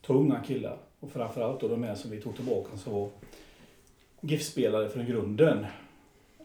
tunga 0.06 0.40
killar. 0.40 0.78
Och 1.00 1.10
framförallt 1.10 1.60
då 1.60 1.68
de 1.68 1.82
här 1.82 1.94
som 1.94 2.10
vi 2.10 2.20
tog 2.20 2.36
tillbaka 2.36 2.76
som 2.76 2.92
var 2.92 3.08
GIF-spelare 4.20 4.88
från 4.88 5.06
grunden. 5.06 5.66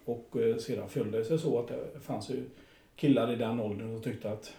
Och 0.05 0.37
eh, 0.37 0.57
sedan 0.57 0.89
följde 0.89 1.17
det 1.17 1.25
sig 1.25 1.39
så 1.39 1.59
att 1.59 1.67
det 1.67 1.99
fanns 1.99 2.29
ju 2.29 2.45
killar 2.95 3.31
i 3.31 3.35
den 3.35 3.59
åldern 3.59 3.93
som 3.93 4.01
tyckte 4.01 4.31
att 4.31 4.53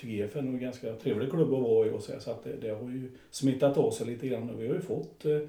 TGF 0.00 0.36
är 0.36 0.42
nog 0.42 0.54
en 0.54 0.60
ganska 0.60 0.92
trevlig 0.92 1.30
klubb 1.30 1.54
att 1.54 1.62
vara 1.62 1.86
i 1.86 1.90
och 1.90 2.02
så, 2.02 2.20
så 2.20 2.30
att 2.30 2.44
det, 2.44 2.56
det, 2.60 2.68
har 2.68 2.90
ju 2.90 3.10
smittat 3.30 3.76
av 3.76 3.90
sig 3.90 4.06
lite 4.06 4.28
grann 4.28 4.50
och 4.50 4.62
vi 4.62 4.68
har 4.68 4.74
ju 4.74 4.80
fått 4.80 5.24
eh, 5.24 5.40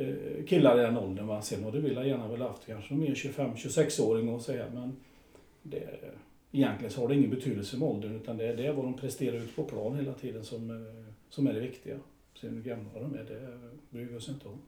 eh 0.00 0.44
killar 0.46 0.78
i 0.78 0.82
den 0.82 0.96
åldern. 0.96 1.26
Va? 1.26 1.42
Sen 1.42 1.64
hade 1.64 1.80
vi 1.80 2.08
gärna 2.08 2.28
väl 2.28 2.42
haft 2.42 2.66
kanske 2.66 2.94
mer 2.94 3.14
25-26-åring 3.14 4.28
och 4.28 4.42
säga 4.42 4.66
men 4.74 4.96
det, 5.62 5.88
egentligen 6.52 6.92
så 6.92 7.00
har 7.00 7.08
det 7.08 7.14
ingen 7.14 7.30
betydelse 7.30 7.76
med 7.76 7.88
åldern 7.88 8.16
utan 8.16 8.36
det, 8.36 8.52
det 8.52 8.66
är 8.66 8.72
vad 8.72 8.84
de 8.84 8.96
presterar 8.96 9.36
ut 9.36 9.56
på 9.56 9.64
plan 9.64 9.96
hela 9.96 10.12
tiden 10.12 10.44
som, 10.44 10.70
eh, 10.70 11.14
som 11.28 11.46
är 11.46 11.52
det 11.52 11.60
viktiga. 11.60 11.98
Sen 12.40 12.54
hur 12.54 12.62
gamla 12.62 13.00
de 13.00 13.14
är, 13.14 13.24
det 13.24 13.58
bryr 13.90 14.04
vi 14.04 14.16
oss 14.16 14.28
inte 14.28 14.48
om. 14.48 14.58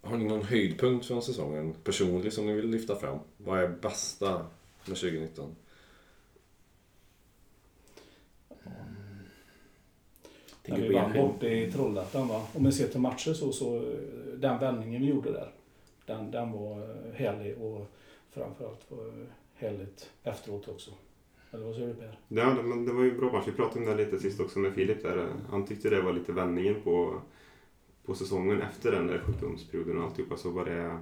Har 0.00 0.16
ni 0.16 0.24
någon 0.24 0.42
höjdpunkt 0.42 1.06
från 1.06 1.22
säsongen 1.22 1.74
personligt 1.84 2.34
som 2.34 2.46
ni 2.46 2.52
vill 2.52 2.70
lyfta 2.70 2.96
fram? 2.96 3.18
Vad 3.36 3.60
är 3.60 3.68
bästa 3.68 4.46
med 4.86 4.96
2019? 4.96 5.56
När 10.68 10.80
vi 10.80 10.94
vann 10.94 11.12
borta 11.12 11.46
i 11.46 11.72
Trollhättan 11.72 12.28
va. 12.28 12.46
Om 12.54 12.64
vi 12.64 12.72
ser 12.72 12.88
till 12.88 13.00
matcher 13.00 13.32
så, 13.32 13.52
så 13.52 13.92
den 14.36 14.60
vändningen 14.60 15.02
vi 15.02 15.08
gjorde 15.08 15.32
där. 15.32 15.50
Den, 16.06 16.30
den 16.30 16.52
var 16.52 16.96
härlig 17.14 17.58
och 17.58 17.86
framförallt 18.30 18.90
var 18.90 19.26
härligt 19.54 20.10
efteråt 20.22 20.68
också. 20.68 20.90
Eller 21.50 21.66
vad 21.66 21.74
säger 21.74 21.88
du 21.88 21.94
Per? 21.94 22.18
Ja, 22.28 22.44
det, 22.44 22.62
men 22.62 22.84
det 22.84 22.92
var 22.92 23.02
ju 23.02 23.10
en 23.10 23.18
bra 23.18 23.32
match. 23.32 23.44
Vi 23.46 23.52
pratade 23.52 23.80
om 23.80 23.96
det 23.96 24.04
lite 24.04 24.18
sist 24.18 24.40
också 24.40 24.58
med 24.58 24.74
Filip 24.74 25.02
där. 25.02 25.28
Han 25.50 25.66
tyckte 25.66 25.90
det 25.90 26.02
var 26.02 26.12
lite 26.12 26.32
vändningen 26.32 26.74
på, 26.84 27.20
på 28.04 28.14
säsongen 28.14 28.62
efter 28.62 28.92
den 28.92 29.06
där 29.06 29.18
sjukdomsperioden 29.18 29.98
och 29.98 30.04
alltihopa. 30.04 30.36
Så 30.36 30.50
var 30.50 30.64
det, 30.64 30.98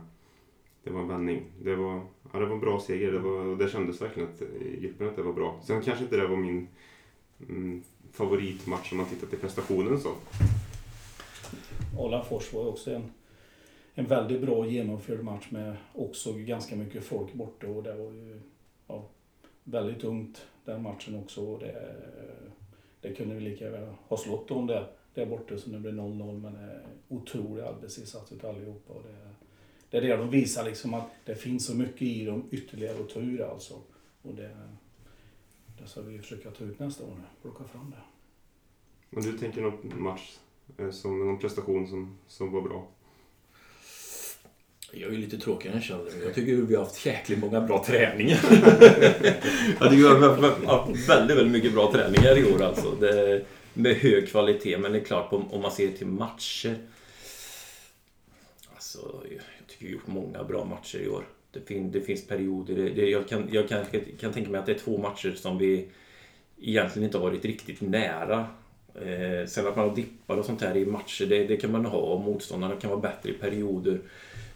det 0.85 0.91
var 0.91 1.01
en 1.01 1.09
vändning. 1.09 1.43
Det 1.63 1.77
var, 1.77 2.01
ja, 2.33 2.39
det 2.39 2.47
var 2.47 2.55
en 2.55 2.61
bra 2.61 2.81
seger. 2.81 3.13
Det, 3.13 3.19
var, 3.19 3.57
det 3.57 3.69
kändes 3.69 4.03
verkligen 4.03 4.29
att, 4.29 4.43
i 4.43 4.81
gruppen 4.81 5.09
att 5.09 5.17
det 5.17 5.23
var 5.23 5.33
bra. 5.33 5.61
Sen 5.63 5.83
kanske 5.83 6.05
inte 6.05 6.17
det 6.17 6.27
var 6.27 6.37
min 6.37 6.69
mm, 7.49 7.83
favoritmatch 8.15 8.93
om 8.93 8.99
man 8.99 9.07
tittar 9.07 9.27
till 9.27 9.39
prestationen 9.39 10.01
så. 10.01 10.15
Alafors 11.99 12.53
var 12.53 12.67
också 12.67 12.95
en, 12.95 13.13
en 13.95 14.07
väldigt 14.07 14.41
bra 14.41 14.67
genomförd 14.67 15.25
match 15.25 15.47
med 15.51 15.77
också 15.95 16.33
ganska 16.33 16.77
mycket 16.77 17.05
folk 17.05 17.33
borta 17.33 17.67
och 17.67 17.83
det 17.83 17.95
var 17.95 18.13
ju 18.13 18.41
ja, 18.87 19.09
väldigt 19.65 20.01
tungt 20.01 20.47
den 20.65 20.83
matchen 20.83 21.19
också. 21.19 21.41
Och 21.41 21.61
det, 21.61 21.95
det 23.01 23.15
kunde 23.15 23.35
vi 23.35 23.41
lika 23.41 23.71
väl 23.71 23.89
ha 24.09 24.17
slått 24.17 24.51
om 24.51 24.67
det 24.67 24.87
där 25.15 25.27
borta 25.27 25.59
så 25.59 25.71
det 25.71 25.79
blev 25.79 25.95
0-0 25.95 26.41
men 26.41 26.53
det 26.53 26.61
är 26.61 26.83
otrolig 27.09 27.63
arbetsinsats 27.63 28.33
utav 28.33 28.55
allihopa. 28.55 28.93
Och 28.93 29.03
det, 29.03 29.17
det 29.91 29.97
är 29.97 30.01
det 30.01 30.17
de 30.17 30.31
visar 30.31 30.65
liksom 30.65 30.95
att 30.95 31.11
det 31.25 31.35
finns 31.35 31.67
så 31.67 31.75
mycket 31.75 32.03
i 32.03 32.25
dem 32.25 32.49
ytterligare 32.51 33.01
att 33.01 33.09
ta 33.09 33.21
ur 33.21 33.43
alltså. 33.43 33.75
Och 34.23 34.35
det, 34.35 34.51
det 35.85 35.91
ska 35.91 36.01
vi 36.01 36.19
försöka 36.19 36.51
ta 36.51 36.65
ut 36.65 36.79
nästa 36.79 37.05
år 37.05 37.17
nu, 37.17 37.25
plocka 37.43 37.65
fram 37.65 37.91
det. 37.91 39.17
Och 39.17 39.23
du 39.23 39.39
tänker 39.39 39.61
någon 39.61 40.03
match 40.03 40.39
eh, 40.79 40.91
som 40.91 41.27
någon 41.27 41.39
prestation 41.39 41.89
som, 41.89 42.19
som 42.29 42.53
var 42.53 42.63
bra? 42.63 42.89
Jag 44.93 45.09
är 45.09 45.13
ju 45.13 45.19
lite 45.19 45.39
tråkigare 45.39 45.77
än 45.77 45.83
Kjell. 45.83 46.09
Jag 46.25 46.35
tycker 46.35 46.55
vi 46.55 46.75
har 46.75 46.85
haft 46.85 47.07
jäkligt 47.07 47.39
många 47.39 47.61
bra 47.61 47.85
träningar. 47.87 48.41
jag 49.81 49.91
tycker 49.91 49.97
vi 49.97 50.07
har 50.07 50.67
haft 50.67 51.09
väldigt, 51.09 51.37
väldigt 51.37 51.53
mycket 51.53 51.73
bra 51.73 51.93
träningar 51.93 52.39
i 52.39 52.55
år 52.55 52.63
alltså. 52.63 52.91
Det, 53.01 53.45
med 53.75 53.97
hög 53.97 54.29
kvalitet. 54.29 54.79
Men 54.79 54.93
det 54.93 54.99
är 54.99 55.05
klart, 55.05 55.33
om 55.33 55.63
man 55.63 55.73
ser 55.73 55.93
till 55.93 56.07
matcher. 56.07 56.79
Alltså, 58.75 59.23
jag 59.31 59.69
tycker 59.69 59.85
vi 59.85 59.87
har 59.87 59.93
gjort 59.93 60.07
många 60.07 60.45
bra 60.45 60.65
matcher 60.65 60.99
i 60.99 61.09
år. 61.09 61.25
Det, 61.55 61.61
fin, 61.61 61.91
det 61.91 62.01
finns 62.01 62.27
perioder. 62.27 62.75
Det, 62.75 63.11
jag 63.11 63.29
kan, 63.29 63.49
jag 63.53 63.69
kan, 63.69 63.85
kan 64.21 64.33
tänka 64.33 64.51
mig 64.51 64.61
att 64.61 64.67
det 64.67 64.73
är 64.73 64.79
två 64.79 64.99
matcher 64.99 65.33
som 65.37 65.59
vi 65.59 65.89
egentligen 66.61 67.07
inte 67.07 67.19
har 67.19 67.25
varit 67.25 67.45
riktigt 67.45 67.81
nära. 67.81 68.47
Eh, 68.95 69.47
sen 69.47 69.67
att 69.67 69.77
man 69.77 69.89
har 69.89 69.97
dippar 69.97 70.37
och 70.37 70.45
sånt 70.45 70.63
här 70.63 70.77
i 70.77 70.87
matcher, 70.87 71.27
det, 71.27 71.45
det 71.47 71.57
kan 71.57 71.73
man 71.73 71.85
ha. 71.85 72.19
Motståndarna 72.19 72.77
kan 72.77 72.91
vara 72.91 73.01
bättre 73.01 73.31
i 73.31 73.33
perioder. 73.33 74.01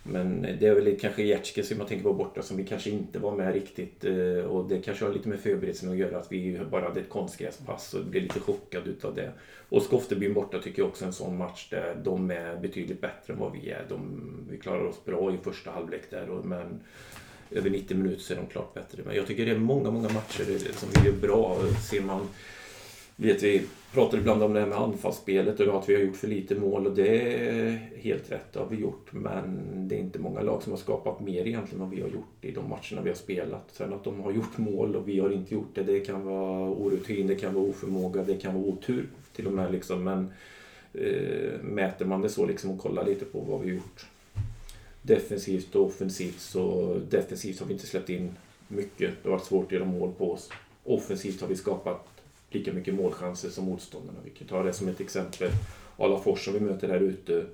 Men 0.02 0.42
det 0.42 0.66
är 0.66 0.74
väl 0.74 0.98
kanske 1.00 1.22
Giertke 1.22 1.62
som 1.62 1.78
jag 1.78 1.88
tänker 1.88 2.04
på 2.04 2.14
borta 2.14 2.42
som 2.42 2.56
vi 2.56 2.64
kanske 2.64 2.90
inte 2.90 3.18
var 3.18 3.36
med 3.36 3.54
riktigt. 3.54 4.04
Eh, 4.04 4.44
och 4.44 4.68
det 4.68 4.80
kanske 4.80 5.04
har 5.04 5.12
lite 5.12 5.28
med 5.28 5.40
förberedelsen 5.40 5.90
att 5.90 5.96
göra 5.96 6.18
att 6.18 6.32
vi 6.32 6.60
bara 6.70 6.88
hade 6.88 7.00
ett 7.00 7.08
konstgräspass 7.08 7.94
och 7.94 8.04
blev 8.04 8.22
lite 8.22 8.40
chockade 8.40 8.90
utav 8.90 9.14
det. 9.14 9.32
Och 9.68 9.82
Skoftebyn 9.82 10.34
borta 10.34 10.58
tycker 10.58 10.82
jag 10.82 10.88
också 10.88 11.04
är 11.04 11.06
en 11.06 11.12
sån 11.12 11.36
match 11.36 11.68
där 11.70 11.96
de 12.04 12.30
är 12.30 12.56
betydligt 12.56 13.00
bättre 13.00 13.32
än 13.32 13.38
vad 13.38 13.52
vi 13.52 13.70
är. 13.70 13.86
De, 13.88 14.30
vi 14.50 14.58
klarar 14.58 14.84
oss 14.84 15.04
bra 15.04 15.34
i 15.34 15.36
första 15.44 15.70
halvlek 15.70 16.10
där 16.10 16.26
men 16.44 16.80
över 17.50 17.70
90 17.70 17.96
minuter 17.96 18.20
så 18.20 18.32
är 18.32 18.36
de 18.36 18.46
klart 18.46 18.74
bättre. 18.74 19.02
Men 19.06 19.16
jag 19.16 19.26
tycker 19.26 19.46
det 19.46 19.52
är 19.52 19.58
många, 19.58 19.90
många 19.90 20.08
matcher 20.08 20.50
eh, 20.50 20.72
som 20.72 20.88
vi 20.94 21.08
gör 21.08 21.16
bra. 21.16 21.58
Ser 21.90 22.00
man 22.00 22.28
vet 23.16 23.42
vi 23.42 23.62
pratar 23.92 24.18
ibland 24.18 24.42
om 24.42 24.52
det 24.52 24.60
här 24.60 24.66
med 24.66 24.78
anfallsspelet 24.78 25.60
och 25.60 25.78
att 25.78 25.88
vi 25.88 25.94
har 25.94 26.02
gjort 26.02 26.16
för 26.16 26.28
lite 26.28 26.54
mål 26.54 26.86
och 26.86 26.94
det 26.94 27.38
är 27.48 27.70
helt 27.96 28.32
rätt, 28.32 28.52
det 28.52 28.58
har 28.58 28.66
vi 28.66 28.76
gjort. 28.76 29.12
Men 29.12 29.88
det 29.88 29.94
är 29.94 29.98
inte 29.98 30.18
många 30.18 30.40
lag 30.40 30.62
som 30.62 30.72
har 30.72 30.78
skapat 30.78 31.20
mer 31.20 31.46
egentligen 31.46 31.82
än 31.82 31.88
vad 31.88 31.96
vi 31.96 32.02
har 32.02 32.08
gjort 32.08 32.44
i 32.44 32.50
de 32.50 32.68
matcherna 32.68 33.02
vi 33.02 33.08
har 33.08 33.16
spelat. 33.16 33.70
Sen 33.72 33.92
att 33.92 34.04
de 34.04 34.20
har 34.20 34.32
gjort 34.32 34.58
mål 34.58 34.96
och 34.96 35.08
vi 35.08 35.20
har 35.20 35.30
inte 35.30 35.54
gjort 35.54 35.74
det, 35.74 35.82
det 35.82 36.00
kan 36.00 36.24
vara 36.24 36.70
orutin, 36.70 37.26
det 37.26 37.34
kan 37.34 37.54
vara 37.54 37.64
oförmåga, 37.64 38.24
det 38.24 38.36
kan 38.36 38.54
vara 38.54 38.64
otur 38.64 39.06
till 39.32 39.46
och 39.46 39.52
med. 39.52 39.72
Liksom. 39.72 40.04
Men 40.04 40.32
eh, 40.94 41.60
mäter 41.62 42.04
man 42.04 42.22
det 42.22 42.28
så 42.28 42.46
liksom 42.46 42.70
och 42.70 42.78
kollar 42.78 43.04
lite 43.04 43.24
på 43.24 43.40
vad 43.40 43.60
vi 43.60 43.68
har 43.68 43.74
gjort 43.76 44.06
defensivt 45.02 45.74
och 45.74 45.86
offensivt 45.86 46.40
så 46.40 46.96
defensivt 47.10 47.60
har 47.60 47.66
vi 47.66 47.72
inte 47.72 47.86
släppt 47.86 48.08
in 48.08 48.36
mycket. 48.68 49.10
Det 49.22 49.28
har 49.28 49.36
varit 49.36 49.46
svårt 49.46 49.66
att 49.66 49.72
göra 49.72 49.84
mål 49.84 50.12
på 50.18 50.32
oss. 50.32 50.50
Offensivt 50.84 51.40
har 51.40 51.48
vi 51.48 51.56
skapat 51.56 52.17
lika 52.50 52.72
mycket 52.72 52.94
målchanser 52.94 53.48
som 53.48 53.64
motståndarna. 53.64 54.18
Vi 54.24 54.30
kan 54.30 54.48
ta 54.48 54.62
det 54.62 54.72
som 54.72 54.88
ett 54.88 55.00
exempel. 55.00 55.50
Alafors 55.96 56.44
som 56.44 56.54
vi 56.54 56.60
möter 56.60 56.88
här 56.88 57.00
ute. 57.00 57.46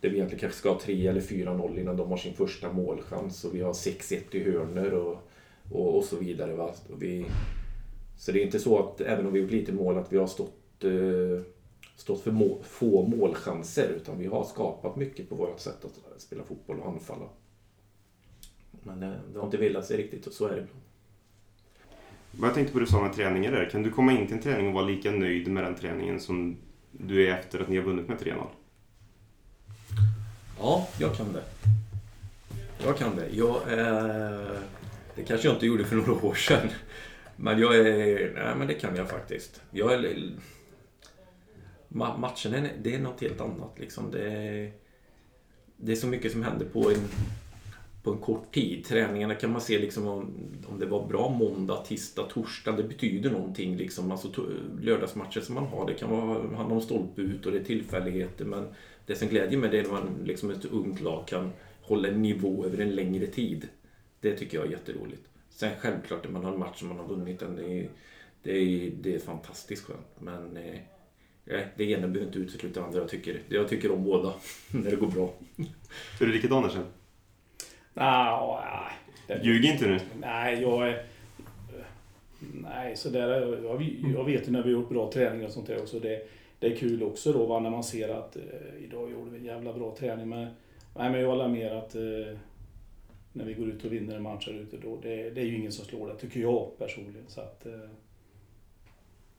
Där 0.00 0.08
vi 0.08 0.16
egentligen 0.16 0.40
kanske 0.40 0.58
ska 0.58 0.68
ha 0.72 0.80
3 0.80 1.06
eller 1.06 1.20
4-0 1.20 1.80
innan 1.80 1.96
de 1.96 2.10
har 2.10 2.16
sin 2.16 2.34
första 2.34 2.72
målchans. 2.72 3.44
Och 3.44 3.54
vi 3.54 3.60
har 3.60 3.72
6-1 3.72 4.36
i 4.36 4.52
hörnor 4.52 4.92
och, 4.92 5.18
och, 5.72 5.96
och 5.96 6.04
så 6.04 6.16
vidare. 6.16 6.54
Va? 6.54 6.74
Och 6.92 7.02
vi, 7.02 7.26
så 8.16 8.32
det 8.32 8.40
är 8.40 8.44
inte 8.44 8.58
så 8.58 8.78
att, 8.78 9.00
även 9.00 9.26
om 9.26 9.32
vi 9.32 9.38
har 9.38 9.44
gjort 9.44 9.52
lite 9.52 9.72
mål, 9.72 9.98
att 9.98 10.12
vi 10.12 10.18
har 10.18 10.26
stått, 10.26 10.84
eh, 10.84 11.42
stått 11.96 12.20
för 12.20 12.30
mål, 12.30 12.58
få 12.62 13.06
målchanser. 13.06 13.88
Utan 13.96 14.18
vi 14.18 14.26
har 14.26 14.44
skapat 14.44 14.96
mycket 14.96 15.28
på 15.28 15.34
vårt 15.34 15.60
sätt 15.60 15.84
att 15.84 16.20
spela 16.20 16.44
fotboll 16.44 16.80
och 16.80 16.88
anfalla. 16.88 17.28
Men 18.82 19.00
det, 19.00 19.20
det 19.32 19.38
har 19.38 19.46
inte 19.46 19.56
velat 19.56 19.86
sig 19.86 19.96
riktigt 19.96 20.26
och 20.26 20.32
så 20.32 20.46
är 20.46 20.50
det 20.50 20.60
ibland. 20.60 20.80
Vad 22.30 22.48
jag 22.48 22.54
tänkte 22.54 22.72
på 22.72 22.78
det 22.78 22.84
du 22.84 22.90
sa 22.90 23.02
med 23.02 23.12
träningar 23.12 23.52
där. 23.52 23.70
Kan 23.70 23.82
du 23.82 23.90
komma 23.90 24.12
in 24.12 24.26
till 24.26 24.36
en 24.36 24.42
träning 24.42 24.66
och 24.66 24.72
vara 24.72 24.84
lika 24.84 25.10
nöjd 25.10 25.48
med 25.48 25.64
den 25.64 25.74
träningen 25.74 26.20
som 26.20 26.56
du 26.92 27.26
är 27.26 27.38
efter 27.38 27.60
att 27.60 27.68
ni 27.68 27.76
har 27.76 27.84
vunnit 27.84 28.08
med 28.08 28.18
3-0? 28.18 28.46
Ja, 30.58 30.88
jag 30.98 31.14
kan 31.16 31.32
det. 31.32 31.42
Jag 32.84 32.98
kan 32.98 33.16
det. 33.16 33.28
Jag, 33.30 33.56
eh, 33.56 34.58
det 35.14 35.22
kanske 35.26 35.48
jag 35.48 35.56
inte 35.56 35.66
gjorde 35.66 35.84
för 35.84 35.96
några 35.96 36.26
år 36.26 36.34
sedan. 36.34 36.68
Men 37.36 37.60
jag 37.60 37.76
är... 37.76 38.34
Nej, 38.34 38.54
men 38.58 38.66
det 38.66 38.74
kan 38.74 38.96
jag 38.96 39.10
faktiskt. 39.10 39.62
Jag 39.70 39.92
är... 39.92 40.30
matchen 42.18 42.54
är, 42.54 42.72
det 42.82 42.94
är 42.94 42.98
något 42.98 43.20
helt 43.20 43.40
annat. 43.40 43.78
Liksom. 43.78 44.10
Det, 44.10 44.72
det 45.76 45.92
är 45.92 45.96
så 45.96 46.06
mycket 46.06 46.32
som 46.32 46.42
händer 46.42 46.66
på 46.66 46.90
en 46.90 47.08
på 48.02 48.10
en 48.10 48.18
kort 48.18 48.54
tid. 48.54 48.84
Träningarna 48.84 49.34
kan 49.34 49.52
man 49.52 49.60
se 49.60 49.78
liksom 49.78 50.06
om, 50.06 50.34
om 50.68 50.78
det 50.78 50.86
var 50.86 51.06
bra 51.06 51.28
måndag, 51.28 51.76
tisdag, 51.76 52.22
torsdag. 52.22 52.72
Det 52.72 52.82
betyder 52.82 53.30
någonting. 53.30 53.76
Liksom. 53.76 54.10
Alltså, 54.10 54.46
lördagsmatcher 54.80 55.40
som 55.40 55.54
man 55.54 55.66
har, 55.66 55.86
det 55.86 55.94
kan 55.94 56.10
vara, 56.10 56.56
handla 56.56 56.74
om 56.74 56.80
stolpe 56.80 57.22
ut 57.22 57.46
och 57.46 57.52
det 57.52 57.58
är 57.58 57.64
tillfälligheter. 57.64 58.44
Men 58.44 58.68
det 59.06 59.14
som 59.14 59.28
glädjer 59.28 59.58
mig 59.58 59.70
det 59.70 59.78
är 59.78 59.82
när 59.82 59.90
man 59.90 60.08
liksom 60.24 60.50
ett 60.50 60.64
ungt 60.64 61.00
lag 61.00 61.28
kan 61.28 61.52
hålla 61.82 62.08
en 62.08 62.22
nivå 62.22 62.64
över 62.64 62.78
en 62.78 62.94
längre 62.94 63.26
tid. 63.26 63.68
Det 64.20 64.36
tycker 64.36 64.58
jag 64.58 64.66
är 64.66 64.70
jätteroligt. 64.70 65.22
Sen 65.50 65.70
självklart 65.78 66.24
när 66.24 66.30
man 66.30 66.44
har 66.44 66.52
en 66.52 66.58
match 66.58 66.78
som 66.78 66.88
man 66.88 66.98
har 66.98 67.06
vunnit 67.08 67.40
den, 67.40 67.56
det 67.56 67.64
är, 67.64 67.90
det 68.42 68.52
är, 68.52 68.90
det 68.90 69.14
är 69.14 69.18
fantastiskt 69.18 69.84
skönt. 69.84 70.06
Men 70.18 70.56
eh, 70.56 70.80
det 71.76 71.84
ena 71.84 72.08
behöver 72.08 72.26
inte 72.26 72.38
utesluta 72.38 72.80
det 72.80 72.86
andra. 72.86 72.98
Jag 72.98 73.08
tycker, 73.08 73.42
jag 73.48 73.68
tycker 73.68 73.92
om 73.92 74.04
båda 74.04 74.34
när 74.70 74.90
det 74.90 74.96
går 74.96 75.06
bra. 75.06 75.34
Är 76.20 76.26
du 76.26 76.32
likadan 76.32 76.64
sen? 77.94 78.02
Nej, 78.04 78.92
det, 79.26 79.44
Ljug 79.44 79.64
inte 79.64 79.86
nu. 79.86 80.00
Nej, 80.20 80.62
jag 80.62 80.88
är... 80.88 81.04
Nej, 82.54 82.96
så 82.96 83.08
där, 83.08 83.28
jag, 83.64 83.82
jag 84.14 84.24
vet 84.24 84.48
ju 84.48 84.52
när 84.52 84.62
vi 84.62 84.72
har 84.72 84.80
gjort 84.80 84.88
bra 84.88 85.12
träningar 85.12 85.46
och 85.46 85.52
sånt 85.52 85.66
där 85.66 85.80
också. 85.80 86.00
Det, 86.00 86.28
det 86.58 86.66
är 86.66 86.76
kul 86.76 87.02
också 87.02 87.32
då 87.32 87.46
va, 87.46 87.60
när 87.60 87.70
man 87.70 87.84
ser 87.84 88.08
att 88.08 88.36
eh, 88.36 88.42
idag 88.84 89.10
gjorde 89.10 89.30
vi 89.30 89.38
en 89.38 89.44
jävla 89.44 89.72
bra 89.72 89.96
träning. 89.96 90.28
Men, 90.28 90.44
nej, 90.96 91.10
men 91.10 91.20
jag 91.20 91.28
håller 91.28 91.48
med 91.48 91.72
att 91.72 91.94
eh, 91.94 92.36
när 93.32 93.44
vi 93.44 93.54
går 93.54 93.68
ut 93.68 93.84
och 93.84 93.92
vinner 93.92 94.16
en 94.16 94.22
match 94.22 94.46
här 94.46 94.54
ute 94.54 94.76
då, 94.76 94.98
det, 95.02 95.30
det 95.30 95.40
är 95.40 95.44
ju 95.44 95.56
ingen 95.56 95.72
som 95.72 95.84
slår 95.84 96.08
det, 96.08 96.16
tycker 96.16 96.40
jag 96.40 96.78
personligen. 96.78 97.24
Så 97.28 97.40
att, 97.40 97.66
eh, 97.66 97.90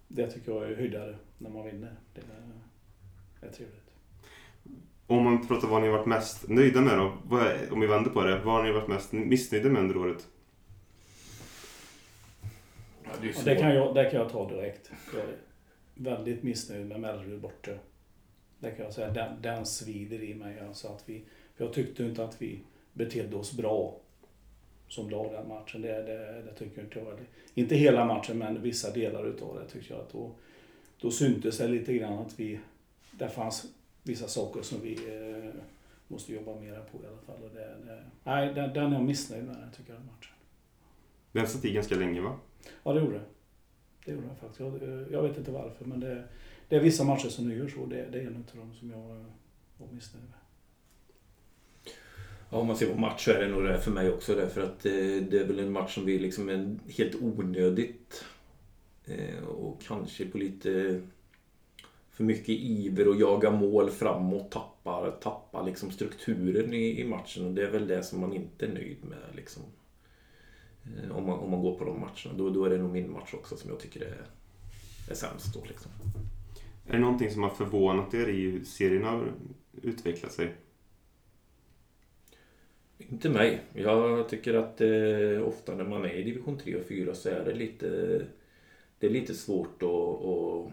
det 0.07 0.31
tycker 0.31 0.51
jag 0.51 0.71
är 0.71 0.75
höjdare 0.75 1.15
när 1.37 1.49
man 1.49 1.65
vinner. 1.65 1.95
Det, 2.13 2.21
det 3.39 3.47
är 3.47 3.51
trevligt. 3.51 3.91
Om 5.11 5.23
man 5.23 5.47
pratar 5.47 5.67
vad 5.67 5.81
ni 5.81 5.87
har 5.87 5.97
varit 5.97 6.07
mest 6.07 6.49
nöjda 6.49 6.81
med 6.81 6.97
då? 6.97 7.13
om 7.71 7.79
vi 7.79 7.87
vänder 7.87 8.09
på 8.09 8.23
det. 8.23 8.39
Vad 8.39 8.55
har 8.55 8.63
ni 8.63 8.71
varit 8.71 8.87
mest 8.87 9.11
missnöjda 9.11 9.69
med 9.69 9.81
under 9.81 9.97
året? 9.97 10.27
Ja, 13.03 13.09
det, 13.21 13.45
det, 13.45 13.55
kan 13.55 13.75
jag, 13.75 13.95
det 13.95 14.09
kan 14.09 14.19
jag 14.19 14.29
ta 14.29 14.49
direkt. 14.49 14.91
Jag 15.13 15.21
är 15.21 15.35
väldigt 15.93 16.43
missnöjd 16.43 16.87
med 16.87 16.99
Mellerud 16.99 17.41
borta. 17.41 17.71
Det 18.59 18.71
kan 18.71 18.85
jag 18.85 18.93
säga. 18.93 19.09
Den, 19.09 19.41
den 19.41 19.65
svider 19.65 20.23
i 20.23 20.35
mig. 20.35 20.59
Alltså 20.59 20.87
att 20.87 21.03
vi, 21.05 21.23
för 21.55 21.65
jag 21.65 21.73
tyckte 21.73 22.03
inte 22.03 22.23
att 22.23 22.41
vi 22.41 22.59
betedde 22.93 23.35
oss 23.35 23.53
bra 23.53 23.97
som 24.87 25.09
lag 25.09 25.31
den 25.31 25.47
matchen. 25.47 25.81
Det, 25.81 26.03
det, 26.03 26.41
det 26.41 26.53
tycker 26.53 26.81
inte 26.81 26.99
jag. 26.99 27.19
Inte 27.53 27.75
hela 27.75 28.05
matchen 28.05 28.37
men 28.37 28.61
vissa 28.61 28.91
delar 28.91 29.27
utav 29.27 29.59
det 29.59 29.67
tycker 29.79 29.93
jag. 29.93 30.01
Att 30.01 30.11
då, 30.11 30.31
då 31.01 31.11
syntes 31.11 31.57
det 31.57 31.67
lite 31.67 31.93
grann 31.93 32.13
att 32.13 32.39
vi... 32.39 32.59
Det 33.11 33.29
fanns 33.29 33.65
vissa 34.03 34.27
saker 34.27 34.61
som 34.61 34.81
vi 34.81 34.93
eh, 34.93 35.53
måste 36.07 36.33
jobba 36.33 36.59
mer 36.59 36.81
på 36.91 37.03
i 37.03 37.07
alla 37.07 37.17
fall. 37.17 37.43
Och 37.43 37.55
det, 37.55 37.75
det, 37.85 38.03
nej, 38.23 38.53
den, 38.53 38.73
den 38.73 38.91
är 38.91 38.93
jag 38.93 39.03
missnöjd 39.03 39.43
med, 39.43 39.69
tycker 39.77 39.93
jag, 39.93 40.01
matchen. 40.01 40.35
Den 41.31 41.47
satt 41.47 41.65
i 41.65 41.73
ganska 41.73 41.95
länge 41.95 42.21
va? 42.21 42.39
Ja, 42.83 42.93
det 42.93 42.99
gjorde 42.99 43.13
det. 43.13 43.25
Det 44.05 44.11
gjorde 44.11 44.27
det 44.27 44.35
faktiskt. 44.35 44.59
Jag, 44.59 45.11
jag 45.11 45.21
vet 45.21 45.37
inte 45.37 45.51
varför, 45.51 45.85
men 45.85 45.99
det, 45.99 46.23
det 46.69 46.75
är 46.75 46.79
vissa 46.79 47.03
matcher 47.03 47.29
som 47.29 47.49
nu 47.49 47.57
gör 47.57 47.67
så. 47.67 47.85
Det, 47.85 48.07
det 48.11 48.19
är 48.19 48.27
en 48.27 48.35
av 48.35 48.57
dem 48.57 48.73
som 48.79 48.91
jag 48.91 49.09
eh, 49.09 49.25
var 49.77 49.87
missnöjd 49.91 50.25
med. 50.25 50.39
Ja, 52.49 52.57
om 52.57 52.67
man 52.67 52.75
ser 52.75 52.93
på 52.93 52.99
match 52.99 53.25
så 53.25 53.31
är 53.31 53.39
det 53.39 53.47
nog 53.47 53.63
det 53.63 53.79
för 53.79 53.91
mig 53.91 54.11
också. 54.11 54.35
Därför 54.35 54.61
att 54.61 54.85
eh, 54.85 54.91
det 55.29 55.39
är 55.39 55.47
väl 55.47 55.59
en 55.59 55.71
match 55.71 55.95
som 55.95 56.05
blir 56.05 56.19
liksom 56.19 56.49
en, 56.49 56.79
helt 56.87 57.15
onödigt. 57.15 58.25
Eh, 59.05 59.43
och 59.43 59.81
kanske 59.81 60.25
på 60.25 60.37
lite 60.37 61.01
för 62.21 62.25
mycket 62.25 62.49
iver 62.49 63.07
och 63.07 63.15
jaga 63.15 63.51
mål 63.51 63.89
framåt. 63.89 64.51
Tappar, 64.51 65.11
tappar 65.11 65.65
liksom 65.65 65.91
strukturen 65.91 66.73
i, 66.73 67.01
i 67.01 67.03
matchen. 67.03 67.45
Och 67.45 67.53
det 67.53 67.63
är 67.63 67.71
väl 67.71 67.87
det 67.87 68.03
som 68.03 68.19
man 68.19 68.33
inte 68.33 68.65
är 68.65 68.73
nöjd 68.73 68.97
med. 69.03 69.35
Liksom. 69.35 69.63
Eh, 70.83 71.17
om, 71.17 71.25
man, 71.25 71.39
om 71.39 71.51
man 71.51 71.61
går 71.61 71.75
på 71.75 71.85
de 71.85 71.99
matcherna. 71.99 72.37
Då, 72.37 72.49
då 72.49 72.65
är 72.65 72.69
det 72.69 72.77
nog 72.77 72.91
min 72.91 73.11
match 73.11 73.33
också 73.33 73.57
som 73.57 73.69
jag 73.69 73.79
tycker 73.79 74.01
är, 74.01 74.25
är 75.09 75.15
sämst. 75.15 75.53
Då, 75.53 75.63
liksom. 75.67 75.91
Är 76.87 76.93
det 76.93 76.99
någonting 76.99 77.31
som 77.31 77.43
har 77.43 77.49
förvånat 77.49 78.13
er 78.13 78.27
i 78.27 78.41
hur 78.41 78.63
serien 78.63 79.03
har 79.03 79.31
utvecklat 79.81 80.31
sig? 80.31 80.55
Inte 82.97 83.29
mig. 83.29 83.61
Jag 83.73 84.29
tycker 84.29 84.53
att 84.53 84.81
eh, 84.81 85.47
ofta 85.47 85.75
när 85.75 85.83
man 85.85 86.05
är 86.05 86.13
i 86.13 86.23
division 86.23 86.57
3 86.57 86.75
och 86.75 86.85
4 86.85 87.15
så 87.15 87.29
är 87.29 87.45
det 87.45 87.53
lite, 87.53 87.87
det 88.99 89.07
är 89.07 89.11
lite 89.11 89.33
svårt 89.33 89.83
att, 89.83 90.25
att 90.25 90.71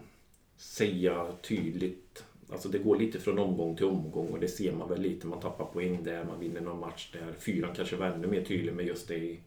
säga 0.59 1.27
tydligt. 1.41 2.23
Alltså 2.49 2.69
det 2.69 2.79
går 2.79 2.95
lite 2.95 3.19
från 3.19 3.39
omgång 3.39 3.75
till 3.75 3.85
omgång 3.85 4.27
och 4.27 4.39
det 4.39 4.47
ser 4.47 4.71
man 4.71 4.89
väl 4.89 5.01
lite. 5.01 5.27
Man 5.27 5.39
tappar 5.39 5.65
poäng 5.65 6.03
där, 6.03 6.23
man 6.23 6.39
vinner 6.39 6.61
någon 6.61 6.79
match 6.79 7.09
där. 7.13 7.33
Fyran 7.33 7.75
kanske 7.75 7.95
var 7.95 8.05
ännu 8.05 8.27
mer 8.27 8.43
tydlig 8.43 8.73
med 8.73 8.85
just 8.85 9.07
det 9.07 9.17
i, 9.17 9.39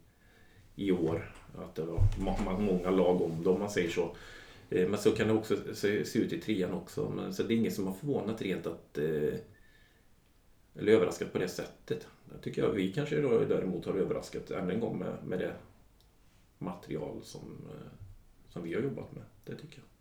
i 0.76 0.92
år. 0.92 1.34
Att 1.58 1.74
det 1.74 1.82
var 1.82 2.00
många, 2.60 2.90
lag 2.90 3.22
om 3.22 3.42
det 3.42 3.50
om 3.50 3.60
man 3.60 3.70
säger 3.70 3.90
så. 3.90 4.16
Eh, 4.70 4.88
men 4.88 5.00
så 5.00 5.10
kan 5.10 5.28
det 5.28 5.34
också 5.34 5.56
se, 5.74 6.18
ut 6.18 6.32
i 6.32 6.40
trean 6.40 6.72
också. 6.72 7.12
Men, 7.16 7.34
så 7.34 7.42
det 7.42 7.54
är 7.54 7.56
ingen 7.58 7.72
som 7.72 7.86
har 7.86 7.94
förvånat 7.94 8.42
rent 8.42 8.66
att 8.66 8.98
eh, 8.98 9.34
eller 10.74 10.92
överraskat 10.92 11.32
på 11.32 11.38
det 11.38 11.48
sättet. 11.48 12.06
Det 12.32 12.38
tycker 12.42 12.62
jag 12.62 12.70
vi 12.70 12.92
kanske 12.92 13.20
då 13.20 13.44
däremot 13.44 13.86
har 13.86 13.94
överraskat 13.94 14.50
ännu 14.50 14.74
en 14.74 14.80
gång 14.80 14.98
med, 14.98 15.16
med 15.24 15.38
det 15.38 15.54
material 16.58 17.20
som, 17.22 17.68
eh, 17.70 18.08
som 18.48 18.62
vi 18.62 18.74
har 18.74 18.82
jobbat 18.82 19.12
med. 19.12 19.24
Det 19.44 19.56
tycker 19.56 19.78
jag. 19.78 19.91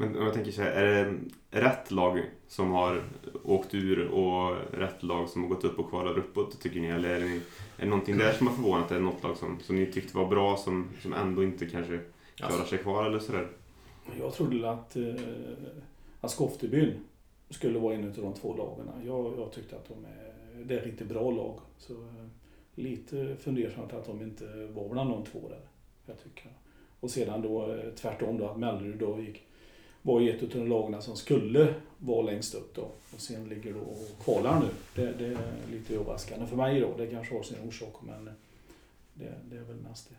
Men 0.00 0.14
jag 0.14 0.34
tänker 0.34 0.52
så 0.52 0.62
här, 0.62 0.70
är 0.72 1.04
det 1.50 1.60
rätt 1.60 1.90
lag 1.90 2.22
som 2.48 2.70
har 2.70 3.02
åkt 3.44 3.74
ur 3.74 4.08
och 4.08 4.56
rätt 4.72 5.02
lag 5.02 5.28
som 5.28 5.42
har 5.42 5.48
gått 5.48 5.64
upp 5.64 5.78
och 5.78 5.90
kvalar 5.90 6.18
uppåt 6.18 6.60
tycker 6.60 6.80
ni? 6.80 6.88
Eller 6.88 7.08
är 7.08 7.20
det, 7.20 7.26
är 7.26 7.40
det 7.76 7.86
någonting 7.86 8.18
där 8.18 8.32
som 8.32 8.46
har 8.46 8.54
förvånat 8.54 8.92
er? 8.92 9.00
Något 9.00 9.22
lag 9.22 9.36
som, 9.36 9.60
som 9.60 9.76
ni 9.76 9.92
tyckte 9.92 10.16
var 10.16 10.26
bra 10.26 10.56
som, 10.56 10.88
som 11.02 11.12
ändå 11.12 11.42
inte 11.42 11.66
kanske 11.66 12.00
klarar 12.34 12.52
Alltså- 12.52 12.66
sig 12.66 12.78
kvar 12.78 13.04
eller 13.04 13.18
sådär? 13.18 13.48
Jag 14.20 14.32
trodde 14.32 14.70
att, 14.70 14.96
eh, 14.96 15.14
att 16.20 16.30
Skoftebyn 16.30 16.92
skulle 17.50 17.78
vara 17.78 17.94
en 17.94 18.08
av 18.08 18.14
de 18.16 18.34
två 18.34 18.56
lagen. 18.56 18.88
Jag, 19.06 19.32
jag 19.38 19.52
tyckte 19.52 19.76
att 19.76 19.88
de 19.88 20.04
är, 20.04 20.64
det 20.64 20.74
är 20.74 20.78
ett 20.78 20.86
riktigt 20.86 21.08
bra 21.08 21.30
lag. 21.30 21.60
Så 21.78 21.92
eh, 21.92 22.26
lite 22.74 23.36
fundersamt 23.40 23.92
att 23.92 24.06
de 24.06 24.22
inte 24.22 24.44
var 24.74 24.88
bland 24.88 25.10
de 25.10 25.24
två 25.24 25.48
där. 25.48 25.60
Jag 26.06 26.22
tycker. 26.22 26.52
Och 27.00 27.10
sedan 27.10 27.42
då 27.42 27.72
eh, 27.72 27.90
tvärtom 27.96 28.38
då 28.38 28.46
att 28.48 28.58
Mellerud 28.58 28.98
då 28.98 29.20
gick, 29.20 29.42
var 30.02 30.20
ju 30.20 30.30
ett 30.30 30.42
av 30.42 30.48
de 30.48 30.68
lagen 30.68 31.02
som 31.02 31.16
skulle 31.16 31.74
vara 31.98 32.22
längst 32.22 32.54
upp 32.54 32.74
då. 32.74 32.90
Och 33.14 33.20
sen 33.20 33.48
ligger 33.48 33.72
då 33.72 33.80
och 33.80 34.24
kvalar 34.24 34.60
nu. 34.60 34.68
Det, 34.94 35.12
det 35.18 35.26
är 35.26 35.38
lite 35.72 35.94
överraskande 35.94 36.46
för 36.46 36.56
mig 36.56 36.80
då. 36.80 36.94
Det 36.96 37.06
kanske 37.06 37.34
har 37.34 37.42
sin 37.42 37.68
orsak 37.68 37.94
men 38.02 38.24
det, 39.14 39.34
det 39.50 39.56
är 39.56 39.62
väl 39.62 39.76
mest 39.76 40.08
det. 40.08 40.14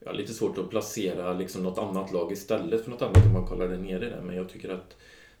Jag 0.00 0.08
har 0.08 0.14
lite 0.14 0.34
svårt 0.34 0.58
att 0.58 0.70
placera 0.70 1.32
liksom 1.32 1.62
något 1.62 1.78
annat 1.78 2.12
lag 2.12 2.32
istället 2.32 2.84
för 2.84 2.90
något 2.90 3.02
annat 3.02 3.26
om 3.26 3.32
man 3.32 3.46
kollar 3.46 3.68
där 3.68 3.78
nere 3.78 4.10
där. 4.10 4.22
Men 4.22 4.36
jag 4.36 4.48
tycker 4.48 4.68
att 4.68 4.96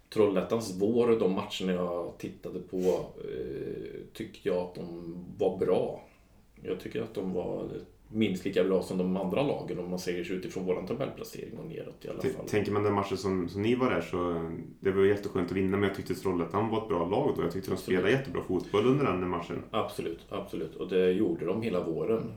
Trollhättans 0.08 0.74
vår 0.78 1.10
och 1.10 1.18
de 1.18 1.32
matcherna 1.32 1.72
jag 1.72 2.18
tittade 2.18 2.60
på 2.60 3.06
eh, 3.24 4.00
tyckte 4.12 4.48
jag 4.48 4.56
att 4.56 4.74
de 4.74 5.16
var 5.38 5.58
bra. 5.58 6.02
Jag 6.62 6.80
tycker 6.80 7.02
att 7.02 7.14
de 7.14 7.32
var 7.32 7.68
minst 8.14 8.44
lika 8.44 8.64
bra 8.64 8.82
som 8.82 8.98
de 8.98 9.16
andra 9.16 9.42
lagen 9.42 9.78
om 9.78 9.90
man 9.90 9.98
säger 9.98 10.24
så 10.24 10.32
utifrån 10.32 10.64
våran 10.64 10.86
tabellplacering 10.86 11.58
och 11.58 11.66
neråt 11.66 12.04
i 12.04 12.08
alla 12.08 12.22
fall. 12.22 12.48
Tänker 12.48 12.72
man 12.72 12.82
den 12.82 12.94
matchen 12.94 13.16
som, 13.16 13.48
som 13.48 13.62
ni 13.62 13.74
var 13.74 13.90
där 13.90 14.00
så 14.00 14.50
det 14.80 14.90
var 14.90 15.04
jätteskönt 15.04 15.50
att 15.50 15.56
vinna 15.56 15.76
men 15.76 15.88
jag 15.88 15.96
tyckte 15.96 16.14
Trollhättan 16.14 16.68
var 16.68 16.82
ett 16.82 16.88
bra 16.88 17.08
lag 17.08 17.34
då. 17.36 17.42
Jag 17.42 17.52
tyckte 17.52 17.70
de 17.70 17.76
spelade 17.76 18.10
jättebra 18.10 18.42
fotboll 18.42 18.86
under 18.86 19.04
den 19.04 19.28
matchen. 19.28 19.62
Absolut, 19.70 20.20
absolut. 20.28 20.76
Och 20.76 20.88
det 20.88 21.12
gjorde 21.12 21.46
de 21.46 21.62
hela 21.62 21.84
våren. 21.84 22.32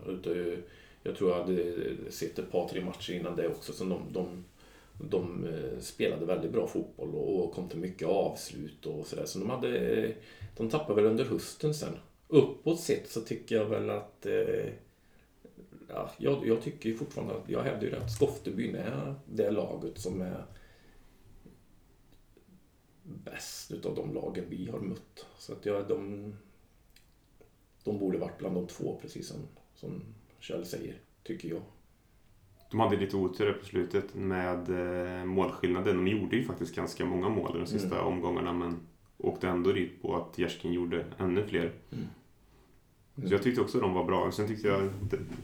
Jag 1.03 1.15
tror 1.15 1.31
jag 1.31 1.37
hade 1.39 1.73
sett 2.09 2.39
ett 2.39 2.51
par, 2.51 2.67
tre 2.67 2.85
matcher 2.85 3.13
innan 3.13 3.35
det 3.35 3.47
också. 3.47 3.73
Så 3.73 3.83
de, 3.83 4.01
de, 4.11 4.43
de 5.09 5.45
eh, 5.45 5.79
spelade 5.79 6.25
väldigt 6.25 6.51
bra 6.51 6.67
fotboll 6.67 7.15
och 7.15 7.43
och 7.43 7.53
kom 7.53 7.69
till 7.69 7.79
mycket 7.79 8.07
avslut 8.07 8.85
och 8.85 9.07
sådär. 9.07 9.25
Så 9.25 9.39
de 9.39 9.49
hade... 9.49 10.11
De 10.57 10.69
tappade 10.69 11.01
väl 11.01 11.11
under 11.11 11.25
hösten 11.25 11.73
sen. 11.73 11.93
Uppåt 12.27 12.79
sett 12.79 13.09
så 13.09 13.21
tycker 13.21 13.55
jag 13.55 13.65
väl 13.65 13.89
att... 13.89 14.25
Ja, 15.87 16.11
jag, 16.17 16.47
jag 16.47 16.61
tycker 16.61 16.93
fortfarande 16.93 17.35
att... 17.35 17.49
Jag 17.49 17.63
hävdar 17.63 17.87
ju 17.87 17.95
att 17.95 18.11
Skoftebyn 18.11 18.75
är 18.75 19.15
det 19.25 19.51
laget 19.51 19.99
som 19.99 20.21
är 20.21 20.45
bäst 23.03 23.71
utav 23.71 23.95
de 23.95 24.13
lagen 24.13 24.45
vi 24.49 24.69
har 24.69 24.79
mött. 24.79 25.25
Så 25.37 25.53
att 25.53 25.65
jag, 25.65 25.87
de, 25.87 26.33
de 27.83 27.99
borde 27.99 28.17
varit 28.17 28.37
bland 28.37 28.55
de 28.55 28.67
två, 28.67 28.99
precis 29.01 29.27
som, 29.27 29.39
som 29.75 30.03
Kjell 30.39 30.65
säger, 30.65 30.95
tycker 31.23 31.49
jag. 31.49 31.61
De 32.71 32.79
hade 32.79 32.97
lite 32.97 33.15
otur 33.15 33.53
på 33.53 33.65
slutet 33.65 34.15
med 34.15 34.69
eh, 34.69 35.25
målskillnaden. 35.25 36.05
De 36.05 36.07
gjorde 36.07 36.35
ju 36.35 36.43
faktiskt 36.43 36.75
ganska 36.75 37.05
många 37.05 37.29
mål 37.29 37.59
de 37.59 37.65
sista 37.65 37.95
Mm. 37.95 38.07
omgångarna 38.07 38.53
men 38.53 38.79
åkte 39.17 39.47
ändå 39.47 39.71
dit 39.71 40.01
på 40.01 40.15
att 40.15 40.37
Gärskin 40.37 40.73
gjorde 40.73 41.05
ännu 41.17 41.43
fler. 41.47 41.73
Så 43.27 43.33
jag 43.33 43.43
tyckte 43.43 43.61
också 43.61 43.79
de 43.79 43.93
var 43.93 44.03
bra. 44.03 44.31
Sen 44.31 44.47
tyckte 44.47 44.67
jag, 44.67 44.89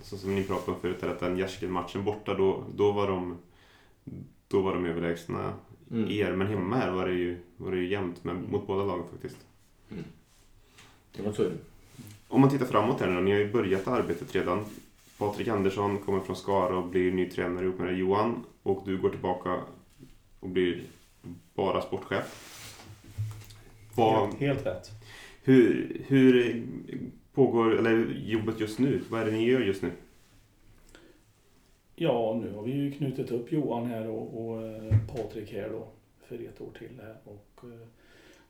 så 0.01 0.17
som 0.17 0.35
ni 0.35 0.43
pratade 0.43 0.71
om 0.71 0.79
förut, 0.81 1.03
att 1.03 1.19
den 1.19 1.37
Gärskin-matchen 1.37 2.03
borta, 2.03 2.33
då, 2.33 2.63
då, 2.75 2.91
var 2.91 3.07
de, 3.07 3.37
då 4.47 4.61
var 4.61 4.73
de 4.73 4.85
överlägsna 4.85 5.53
Mm. 5.91 6.11
er. 6.11 6.31
Men 6.35 6.47
hemma 6.47 6.75
här 6.75 6.91
var 6.91 7.07
det 7.07 7.13
ju, 7.13 7.37
var 7.57 7.71
det 7.71 7.77
ju 7.77 7.87
jämnt 7.87 8.23
med, 8.23 8.35
mot 8.51 8.67
båda 8.67 8.83
lagen 8.83 9.03
faktiskt. 9.11 9.37
Är 11.17 11.23
det. 11.37 11.51
Om 12.27 12.41
man 12.41 12.49
tittar 12.49 12.65
framåt 12.65 12.99
här 12.99 13.07
nu 13.09 13.21
ni 13.21 13.31
har 13.31 13.39
ju 13.39 13.51
börjat 13.51 13.87
arbetet 13.87 14.35
redan. 14.35 14.65
Patrik 15.17 15.47
Andersson 15.47 15.97
kommer 15.97 16.19
från 16.19 16.35
Skara 16.35 16.77
och 16.77 16.87
blir 16.87 17.11
ny 17.11 17.29
tränare 17.29 17.65
ihop 17.65 17.79
med 17.79 17.97
Johan. 17.97 18.43
Och 18.63 18.81
du 18.85 18.97
går 18.97 19.09
tillbaka 19.09 19.61
och 20.39 20.49
blir 20.49 20.81
bara 21.55 21.81
sportchef. 21.81 22.49
Vad, 23.95 24.27
Helt, 24.27 24.39
helt 24.39 24.65
rätt. 24.65 24.89
hur, 25.43 26.01
hur 26.07 26.63
pågår 27.33 27.77
eller, 27.77 28.05
jobbet 28.25 28.59
just 28.59 28.79
nu? 28.79 29.01
Vad 29.09 29.21
är 29.21 29.25
det 29.25 29.31
ni 29.31 29.45
gör 29.45 29.59
just 29.59 29.81
nu? 29.81 29.91
Ja, 31.95 32.41
nu 32.43 32.53
har 32.53 32.63
vi 32.63 32.71
ju 32.71 32.91
knutit 32.91 33.31
upp 33.31 33.51
Johan 33.51 33.85
här 33.85 34.07
och, 34.07 34.45
och 34.45 34.67
eh, 34.67 34.93
Patrik 35.15 35.53
här 35.53 35.69
då 35.69 35.87
för 36.25 36.35
ett 36.35 36.61
år 36.61 36.71
till 36.79 36.99
här. 37.01 37.15
Och 37.23 37.63
eh, 37.63 37.87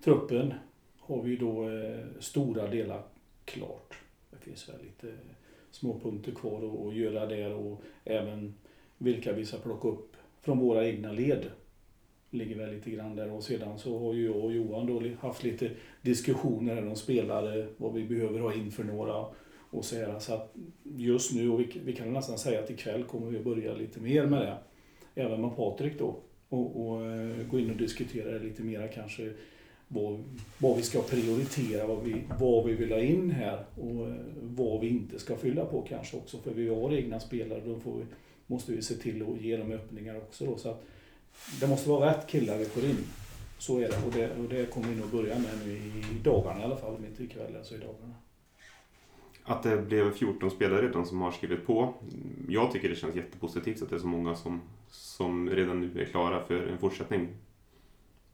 truppen 0.04 0.54
har 1.00 1.22
vi 1.22 1.30
ju 1.30 1.38
då 1.38 1.70
eh, 1.70 2.00
stora 2.20 2.68
delar 2.68 3.04
klart. 3.46 3.94
Det 4.30 4.38
finns 4.38 4.70
väl 4.70 4.82
lite 4.84 5.18
små 5.72 6.00
punkter 6.00 6.32
kvar 6.32 6.58
att, 6.58 6.88
att 6.88 6.96
göra 6.96 7.26
där 7.26 7.54
och 7.54 7.82
även 8.04 8.54
vilka 8.98 9.34
vi 9.34 9.46
ska 9.46 9.58
plocka 9.58 9.88
upp 9.88 10.16
från 10.42 10.60
våra 10.60 10.88
egna 10.88 11.12
led. 11.12 11.50
Ligger 12.34 12.58
väl 12.58 12.74
lite 12.74 12.92
grann 12.92 13.16
där 13.16 13.32
och 13.32 13.44
sedan 13.44 13.80
så 13.80 14.00
har 14.00 14.14
ju 14.14 14.26
jag 14.26 14.36
och 14.36 14.54
Johan 14.54 14.86
då 14.86 15.02
haft 15.20 15.44
lite 15.44 15.72
diskussioner 16.02 16.88
om 16.88 16.96
spelare, 16.96 17.68
vad 17.78 17.94
vi 17.94 18.04
behöver 18.04 18.40
ha 18.40 18.54
in 18.54 18.72
för 18.72 18.84
några 18.84 19.26
och 19.70 19.86
så 19.86 19.96
här. 19.96 20.20
Så 20.20 20.34
att 20.34 20.56
just 20.84 21.34
nu, 21.34 21.50
och 21.50 21.60
vi, 21.60 21.82
vi 21.86 21.94
kan 21.94 22.14
nästan 22.14 22.38
säga 22.38 22.60
att 22.60 22.70
ikväll 22.70 23.04
kommer 23.04 23.28
vi 23.28 23.38
att 23.38 23.44
börja 23.44 23.74
lite 23.74 24.00
mer 24.00 24.26
med 24.26 24.42
det. 24.42 24.58
Även 25.16 25.42
med 25.42 25.56
Patrik 25.56 26.00
då. 26.00 26.20
Och, 26.50 26.88
och 26.88 27.06
eh, 27.06 27.48
gå 27.52 27.60
in 27.60 27.70
och 27.70 27.78
diskutera 27.78 28.32
det 28.32 28.40
lite 28.40 28.64
mera 28.64 28.88
kanske 28.88 29.34
vad, 29.88 30.24
vad 30.58 30.78
vi 30.78 30.84
ska 30.84 31.02
prioritera, 31.02 31.88
vad 31.88 32.04
vi, 32.04 32.24
vad 32.40 32.66
vi 32.66 32.74
vill 32.74 32.92
ha 32.92 33.00
in 33.00 33.32
här 33.32 33.66
och 33.76 34.08
eh, 34.08 34.16
vad 34.42 34.82
vi 34.82 34.90
inte 34.90 35.20
ska 35.20 35.36
fylla 35.36 35.66
på 35.66 35.82
kanske 35.82 36.18
också. 36.18 36.38
För 36.38 36.52
vi 36.52 36.68
har 36.68 36.94
egna 36.94 37.20
spelare, 37.20 37.62
då 37.66 37.80
får 37.80 37.98
vi, 37.98 38.06
måste 38.48 38.72
vi 38.72 38.82
se 38.82 38.96
till 38.96 39.22
att 39.22 39.42
ge 39.42 39.58
dem 39.58 39.72
öppningar 39.72 40.18
också. 40.18 40.46
Då, 40.46 40.58
så 40.58 40.70
att 40.70 40.84
det 41.60 41.68
måste 41.68 41.90
vara 41.90 42.10
rätt 42.10 42.28
killar 42.28 42.58
vi 42.58 42.66
får 42.66 42.84
in. 42.84 43.06
Så 43.58 43.80
är 43.80 43.90
det 43.90 44.06
och 44.06 44.12
det, 44.12 44.32
och 44.38 44.50
det 44.50 44.66
kommer 44.66 44.88
vi 44.88 44.96
nog 44.96 45.10
börja 45.10 45.40
med 45.40 45.52
nu 45.66 45.72
i 45.72 46.20
dagarna 46.24 46.62
i 46.62 46.64
alla 46.64 46.78
fall, 46.78 46.96
om 46.96 47.06
inte 47.06 47.24
ikväll 47.24 47.58
så 47.64 47.76
i 47.76 47.78
dagarna. 47.78 48.14
Att 49.44 49.64
det 49.64 49.78
blev 49.78 50.14
14 50.14 50.52
spelare 50.52 50.88
redan 50.88 51.06
som 51.06 51.22
har 51.22 51.32
skrivit 51.32 51.66
på. 51.66 51.94
Jag 52.50 52.72
tycker 52.72 52.90
det 52.90 52.96
känns 52.96 53.16
jättepositivt 53.16 53.82
att 53.82 53.90
det 53.90 53.96
är 53.96 54.00
så 54.00 54.08
många 54.08 54.36
som, 54.36 54.62
som 54.90 55.50
redan 55.50 55.82
nu 55.82 56.02
är 56.02 56.06
klara 56.06 56.44
för 56.44 56.68
en 56.68 56.78
fortsättning. 56.78 57.28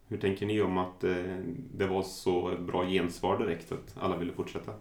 Hur 0.08 0.18
tänker 0.18 0.46
ni 0.46 0.62
om 0.62 0.78
att 0.78 1.04
eh, 1.04 1.38
det 1.74 1.88
var 1.88 2.04
så 2.04 2.58
bra 2.60 2.86
gensvar 2.86 3.40
direkt 3.40 3.72
att 3.72 3.96
alla 4.00 4.18
ville 4.18 4.34
fortsätta? 4.34 4.74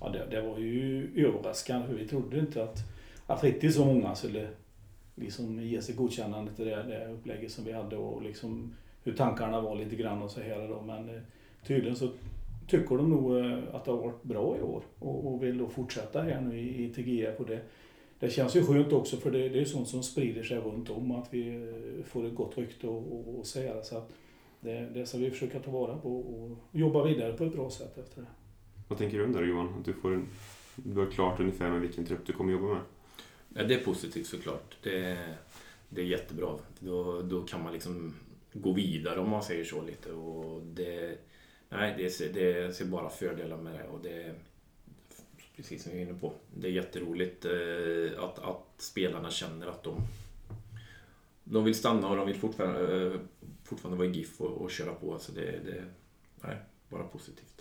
Ja, 0.00 0.08
det, 0.08 0.26
det 0.30 0.40
var 0.42 0.58
ju 0.58 1.10
överraskande 1.26 1.86
för 1.86 1.94
vi 1.94 2.08
trodde 2.08 2.38
inte 2.38 2.62
att 2.62 2.78
att 3.26 3.44
riktigt 3.44 3.74
så 3.74 3.84
många 3.84 4.14
skulle 4.14 4.48
liksom 5.16 5.60
ge 5.60 5.82
sig 5.82 5.94
godkännande 5.94 6.52
till 6.52 6.64
det, 6.64 6.82
det 6.82 7.12
upplägget 7.12 7.52
som 7.52 7.64
vi 7.64 7.72
hade 7.72 7.96
och 7.96 8.22
liksom 8.22 8.74
hur 9.04 9.12
tankarna 9.12 9.60
var 9.60 9.76
lite 9.76 9.96
grann 9.96 10.22
och 10.22 10.30
så 10.30 10.40
här 10.40 10.68
då. 10.68 10.82
Men 10.82 11.08
eh, 11.08 11.20
tydligen 11.66 11.96
så 11.96 12.08
tycker 12.66 12.96
de 12.96 13.10
nog 13.10 13.38
eh, 13.38 13.58
att 13.72 13.84
det 13.84 13.90
har 13.90 13.98
varit 13.98 14.22
bra 14.22 14.56
i 14.58 14.62
år 14.62 14.82
och, 14.98 15.26
och 15.26 15.42
vill 15.42 15.58
då 15.58 15.68
fortsätta 15.68 16.22
här 16.22 16.40
nu 16.40 16.58
i, 16.58 16.84
i 16.84 16.88
TGF. 16.88 17.40
Och 17.40 17.46
det, 17.46 17.60
det 18.18 18.30
känns 18.30 18.56
ju 18.56 18.66
skönt 18.66 18.92
också 18.92 19.16
för 19.16 19.30
det, 19.30 19.48
det 19.48 19.60
är 19.60 19.64
sånt 19.64 19.88
som 19.88 20.02
sprider 20.02 20.42
sig 20.42 20.58
runt 20.58 20.90
om 20.90 21.10
att 21.12 21.34
vi 21.34 21.56
eh, 21.56 22.04
får 22.04 22.26
ett 22.26 22.34
gott 22.34 22.58
rykte 22.58 22.86
och, 22.86 23.12
och, 23.12 23.38
och 23.38 23.46
så 23.46 23.60
här. 23.60 23.82
Så 23.82 23.96
att 23.98 24.12
det, 24.60 24.88
det 24.94 25.06
ska 25.06 25.18
vi 25.18 25.30
försöka 25.30 25.58
ta 25.58 25.70
vara 25.70 25.96
på 25.96 26.20
och 26.20 26.56
jobba 26.72 27.04
vidare 27.04 27.32
på 27.32 27.44
ett 27.44 27.52
bra 27.52 27.70
sätt 27.70 27.98
efter 27.98 28.20
det. 28.20 28.28
Vad 28.88 28.98
tänker 28.98 29.18
du 29.18 29.24
om 29.24 29.32
det 29.32 29.46
Johan? 29.46 29.74
Att 29.78 29.84
du, 29.84 29.92
får 29.92 30.14
en, 30.14 30.28
du 30.76 31.00
har 31.00 31.06
klart 31.06 31.40
ungefär 31.40 31.70
med 31.70 31.80
vilken 31.80 32.04
trupp 32.04 32.26
du 32.26 32.32
kommer 32.32 32.52
jobba 32.52 32.66
med? 32.66 32.82
Ja, 33.56 33.64
det 33.64 33.74
är 33.74 33.84
positivt 33.84 34.26
såklart. 34.26 34.76
Det, 34.82 35.18
det 35.88 36.00
är 36.00 36.04
jättebra. 36.04 36.58
Då, 36.78 37.22
då 37.22 37.42
kan 37.42 37.62
man 37.62 37.72
liksom 37.72 38.14
gå 38.52 38.72
vidare 38.72 39.20
om 39.20 39.30
man 39.30 39.42
säger 39.42 39.64
så 39.64 39.82
lite. 39.82 40.12
Och 40.12 40.62
det, 40.62 41.18
nej, 41.68 41.94
det, 41.98 42.10
ser, 42.10 42.32
det 42.32 42.76
ser 42.76 42.84
bara 42.84 43.10
fördelar 43.10 43.56
med 43.56 43.74
det. 43.74 43.84
Och 43.84 44.00
det 44.02 44.34
precis 45.56 45.82
som 45.82 45.92
vi 45.92 45.98
är 45.98 46.02
inne 46.02 46.18
på. 46.18 46.32
Det 46.54 46.68
är 46.68 46.72
jätteroligt 46.72 47.44
eh, 47.44 48.24
att, 48.24 48.38
att 48.38 48.74
spelarna 48.76 49.30
känner 49.30 49.66
att 49.66 49.82
de, 49.82 50.00
de 51.44 51.64
vill 51.64 51.74
stanna 51.74 52.08
och 52.08 52.16
de 52.16 52.26
vill 52.26 52.36
fortfarande, 52.36 53.06
eh, 53.06 53.20
fortfarande 53.64 53.98
vara 53.98 54.08
i 54.08 54.12
GIF 54.12 54.40
och, 54.40 54.50
och 54.50 54.70
köra 54.70 54.94
på. 54.94 55.18
Så 55.18 55.32
det, 55.32 55.60
det 55.64 55.84
nej, 56.40 56.56
bara 56.88 57.04
positivt. 57.04 57.55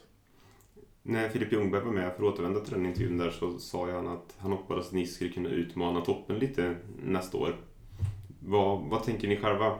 När 1.07 1.29
Filip 1.29 1.51
Ljungberg 1.51 1.81
var 1.83 1.91
med, 1.91 2.13
för 2.13 2.27
att 2.27 2.33
återvända 2.33 2.59
till 2.59 2.73
den 2.73 2.85
intervjun 2.85 3.17
där, 3.17 3.29
så 3.29 3.59
sa 3.59 3.91
han 3.91 4.07
att 4.07 4.35
han 4.37 4.51
hoppades 4.51 4.87
att 4.87 4.93
ni 4.93 5.07
skulle 5.07 5.29
kunna 5.29 5.49
utmana 5.49 6.01
toppen 6.01 6.39
lite 6.39 6.75
nästa 7.03 7.37
år. 7.37 7.55
Vad, 8.39 8.79
vad 8.79 9.03
tänker 9.03 9.27
ni 9.27 9.37
själva? 9.37 9.79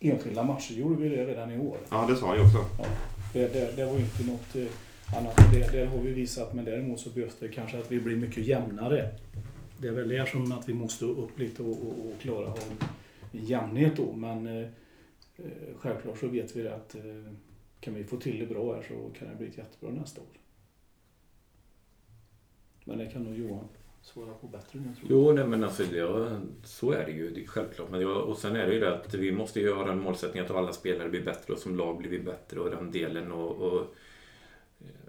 Enskilda 0.00 0.42
matcher 0.42 0.74
gjorde 0.74 1.02
vi 1.02 1.08
det 1.08 1.26
redan 1.26 1.50
i 1.50 1.58
år. 1.58 1.76
Ja, 1.90 2.06
det 2.08 2.16
sa 2.16 2.26
han 2.26 2.36
ju 2.36 2.42
också. 2.42 2.58
Ja, 2.78 2.84
det, 3.32 3.52
det, 3.52 3.76
det 3.76 3.84
var 3.84 3.92
ju 3.92 3.98
inte 3.98 4.26
något 4.26 4.56
eh, 4.56 5.18
annat. 5.18 5.36
Det, 5.52 5.72
det 5.72 5.86
har 5.86 5.98
vi 5.98 6.12
visat, 6.12 6.54
men 6.54 6.64
däremot 6.64 7.00
så 7.00 7.10
behövs 7.10 7.36
det 7.40 7.48
kanske 7.48 7.78
att 7.78 7.92
vi 7.92 8.00
blir 8.00 8.16
mycket 8.16 8.46
jämnare. 8.46 9.08
Det 9.78 9.88
är 9.88 9.92
väl 9.92 10.08
det 10.08 10.28
som 10.28 10.52
att 10.52 10.68
vi 10.68 10.74
måste 10.74 11.04
upp 11.04 11.38
lite 11.38 11.62
och, 11.62 11.70
och, 11.70 12.06
och 12.06 12.20
klara 12.20 12.46
av 12.46 12.58
jämnhet 13.32 13.96
då. 13.96 14.12
Men 14.12 14.46
eh, 14.46 14.68
eh, 15.36 15.76
självklart 15.76 16.18
så 16.18 16.28
vet 16.28 16.56
vi 16.56 16.62
det 16.62 16.74
att 16.74 16.94
eh, 16.94 17.02
kan 17.82 17.94
vi 17.94 18.04
få 18.04 18.16
till 18.16 18.38
det 18.38 18.46
bra 18.46 18.74
här 18.74 18.82
så 18.82 19.18
kan 19.18 19.28
det 19.28 19.34
bli 19.34 19.46
ett 19.46 19.58
jättebra 19.58 19.90
nästa 19.90 20.20
år. 20.20 20.26
Men 22.84 22.98
det 22.98 23.06
kan 23.06 23.22
nog 23.22 23.38
Johan 23.38 23.68
svara 24.02 24.34
på 24.34 24.46
bättre 24.46 24.78
än 24.78 24.84
jag 24.86 24.96
tror. 24.96 25.10
Jo, 25.10 25.32
nej, 25.32 25.46
men 25.46 25.64
alltså, 25.64 25.82
det, 25.82 26.40
så 26.64 26.92
är 26.92 27.06
det 27.06 27.12
ju. 27.12 27.30
Det 27.30 27.42
är 27.42 27.46
självklart. 27.46 27.90
Men 27.90 28.00
jag, 28.00 28.28
och 28.28 28.36
sen 28.36 28.56
är 28.56 28.66
det 28.66 28.74
ju 28.74 28.80
det 28.80 28.94
att 28.94 29.14
vi 29.14 29.32
måste 29.32 29.60
ju 29.60 29.72
ha 29.72 29.84
den 29.84 30.00
målsättningen 30.00 30.50
att 30.50 30.56
alla 30.56 30.72
spelare 30.72 31.08
blir 31.08 31.24
bättre 31.24 31.52
och 31.52 31.58
som 31.58 31.76
lag 31.76 31.98
blir 31.98 32.10
vi 32.10 32.18
bättre 32.18 32.60
och 32.60 32.70
den 32.70 32.90
delen. 32.90 33.32
Och, 33.32 33.72
och 33.72 33.80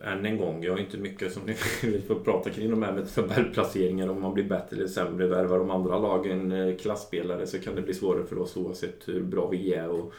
eh, 0.01 0.11
än 0.11 0.25
en 0.25 0.37
gång, 0.37 0.63
jag 0.63 0.73
har 0.73 0.79
inte 0.79 0.97
mycket 0.97 1.33
som 1.33 1.43
ni 1.45 1.55
vill 1.91 2.01
få 2.01 2.15
prata 2.15 2.49
kring 2.49 2.69
de 2.69 2.83
här 2.83 2.93
med 2.93 3.13
tabellplaceringar. 3.13 4.07
Om 4.07 4.21
man 4.21 4.33
blir 4.33 4.49
bättre 4.49 4.75
eller 4.75 4.87
sämre, 4.87 5.27
värvar 5.27 5.59
de 5.59 5.71
andra 5.71 5.99
lagen 5.99 6.49
klasspelare 6.49 6.75
klassspelare 6.75 7.47
så 7.47 7.59
kan 7.59 7.75
det 7.75 7.81
bli 7.81 7.93
svårare 7.93 8.25
för 8.25 8.37
oss 8.37 8.57
oavsett 8.57 9.07
hur 9.07 9.23
bra 9.23 9.47
vi 9.47 9.73
är. 9.73 9.89
Och, 9.89 10.13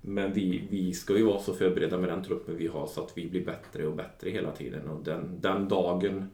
men 0.00 0.32
vi, 0.32 0.66
vi 0.70 0.92
ska 0.92 1.16
ju 1.16 1.22
vara 1.22 1.38
så 1.38 1.54
förberedda 1.54 1.98
med 1.98 2.08
den 2.08 2.24
truppen 2.24 2.56
vi 2.56 2.66
har 2.66 2.86
så 2.86 3.04
att 3.04 3.18
vi 3.18 3.28
blir 3.28 3.44
bättre 3.44 3.86
och 3.86 3.96
bättre 3.96 4.30
hela 4.30 4.50
tiden. 4.50 4.88
Och 4.88 5.04
den, 5.04 5.40
den 5.40 5.68
dagen, 5.68 6.30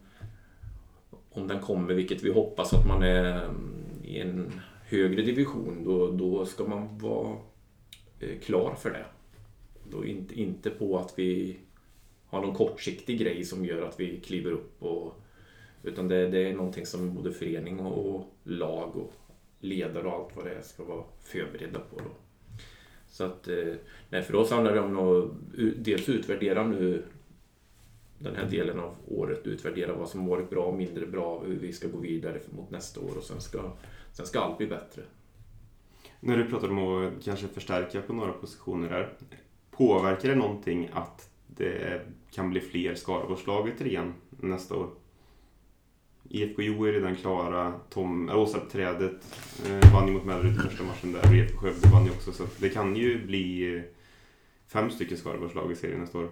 om 1.29 1.47
den 1.47 1.59
kommer, 1.59 1.93
vilket 1.93 2.23
vi 2.23 2.31
hoppas 2.31 2.73
att 2.73 2.87
man 2.87 3.03
är 3.03 3.43
mm, 3.43 3.83
i 4.03 4.19
en 4.19 4.61
högre 4.85 5.21
division, 5.21 5.83
då, 5.85 6.11
då 6.11 6.45
ska 6.45 6.63
man 6.63 6.97
vara 6.97 7.37
eh, 8.19 8.39
klar 8.39 8.75
för 8.75 8.89
det. 8.89 9.05
Då 9.89 10.05
inte, 10.05 10.39
inte 10.39 10.69
på 10.69 10.97
att 10.97 11.13
vi 11.19 11.59
har 12.27 12.41
någon 12.41 12.55
kortsiktig 12.55 13.19
grej 13.19 13.43
som 13.43 13.65
gör 13.65 13.81
att 13.81 13.99
vi 13.99 14.19
kliver 14.19 14.51
upp. 14.51 14.83
Och, 14.83 15.13
utan 15.83 16.07
det, 16.07 16.27
det 16.27 16.49
är 16.49 16.53
någonting 16.53 16.85
som 16.85 17.15
både 17.15 17.31
förening 17.31 17.79
och, 17.79 18.15
och 18.15 18.25
lag 18.43 18.95
och 18.95 19.13
ledare 19.59 20.07
och 20.07 20.13
allt 20.13 20.35
vad 20.35 20.45
det 20.45 20.55
är 20.55 20.61
ska 20.61 20.83
vara 20.83 21.03
förberedda 21.21 21.79
på. 21.79 21.97
Då. 21.97 22.11
Så 23.13 23.23
att, 23.23 23.47
eh, 23.47 23.73
nej, 24.09 24.21
för 24.23 24.35
oss 24.35 24.51
handlar 24.51 24.73
det 24.73 24.79
om 24.79 24.97
att 24.97 25.31
dels 25.77 26.09
utvärdera 26.09 26.67
nu 26.67 27.03
den 28.19 28.35
här 28.35 28.49
delen 28.49 28.79
av 28.79 28.95
året, 29.07 29.47
utvärdera 29.47 29.93
vad 29.93 30.09
som 30.09 30.25
varit 30.25 30.49
bra 30.49 30.65
och 30.65 30.77
mindre 30.77 31.05
bra, 31.05 31.43
hur 31.45 31.59
vi 31.59 31.73
ska 31.73 31.87
gå 31.87 31.97
vidare 31.97 32.39
mot 32.49 32.71
nästa 32.71 32.99
år 32.99 33.17
och 33.17 33.23
sen 33.23 33.41
ska, 33.41 33.71
sen 34.11 34.25
ska 34.25 34.39
allt 34.39 34.57
bli 34.57 34.67
bättre. 34.67 35.01
När 36.19 36.37
du 36.37 36.45
pratar 36.45 36.69
om 36.69 36.77
att 36.77 37.23
kanske 37.23 37.47
förstärka 37.47 38.01
på 38.01 38.13
några 38.13 38.33
positioner 38.33 38.89
här, 38.89 39.13
påverkar 39.71 40.29
det 40.29 40.35
någonting 40.35 40.89
att 40.93 41.29
det 41.47 42.01
kan 42.31 42.49
bli 42.49 42.59
fler 42.59 42.95
Skaraborgslaget 42.95 43.81
igen 43.81 44.13
nästa 44.29 44.75
år? 44.75 44.89
IFK 46.33 46.61
Jo 46.61 46.85
är 46.85 46.91
redan 46.91 47.15
klara. 47.15 47.73
Tom, 47.89 48.29
Åsarpträdet 48.29 49.37
eh, 49.65 49.93
vann 49.93 50.07
ju 50.07 50.13
mot 50.13 50.25
Mellerud 50.25 50.55
i 50.55 50.59
första 50.59 50.83
matchen 50.83 51.11
där 51.11 51.29
och 51.29 51.35
IFK 51.35 51.57
Skövde 51.57 51.87
vann 51.87 52.05
ju 52.05 52.11
också. 52.11 52.31
Så 52.31 52.43
det 52.57 52.69
kan 52.69 52.95
ju 52.95 53.25
bli 53.25 53.81
fem 54.67 54.89
stycken 54.89 55.17
Skaraborgslag 55.17 55.71
i 55.71 55.75
serien 55.75 55.99
nästa 55.99 56.17
år. 56.17 56.29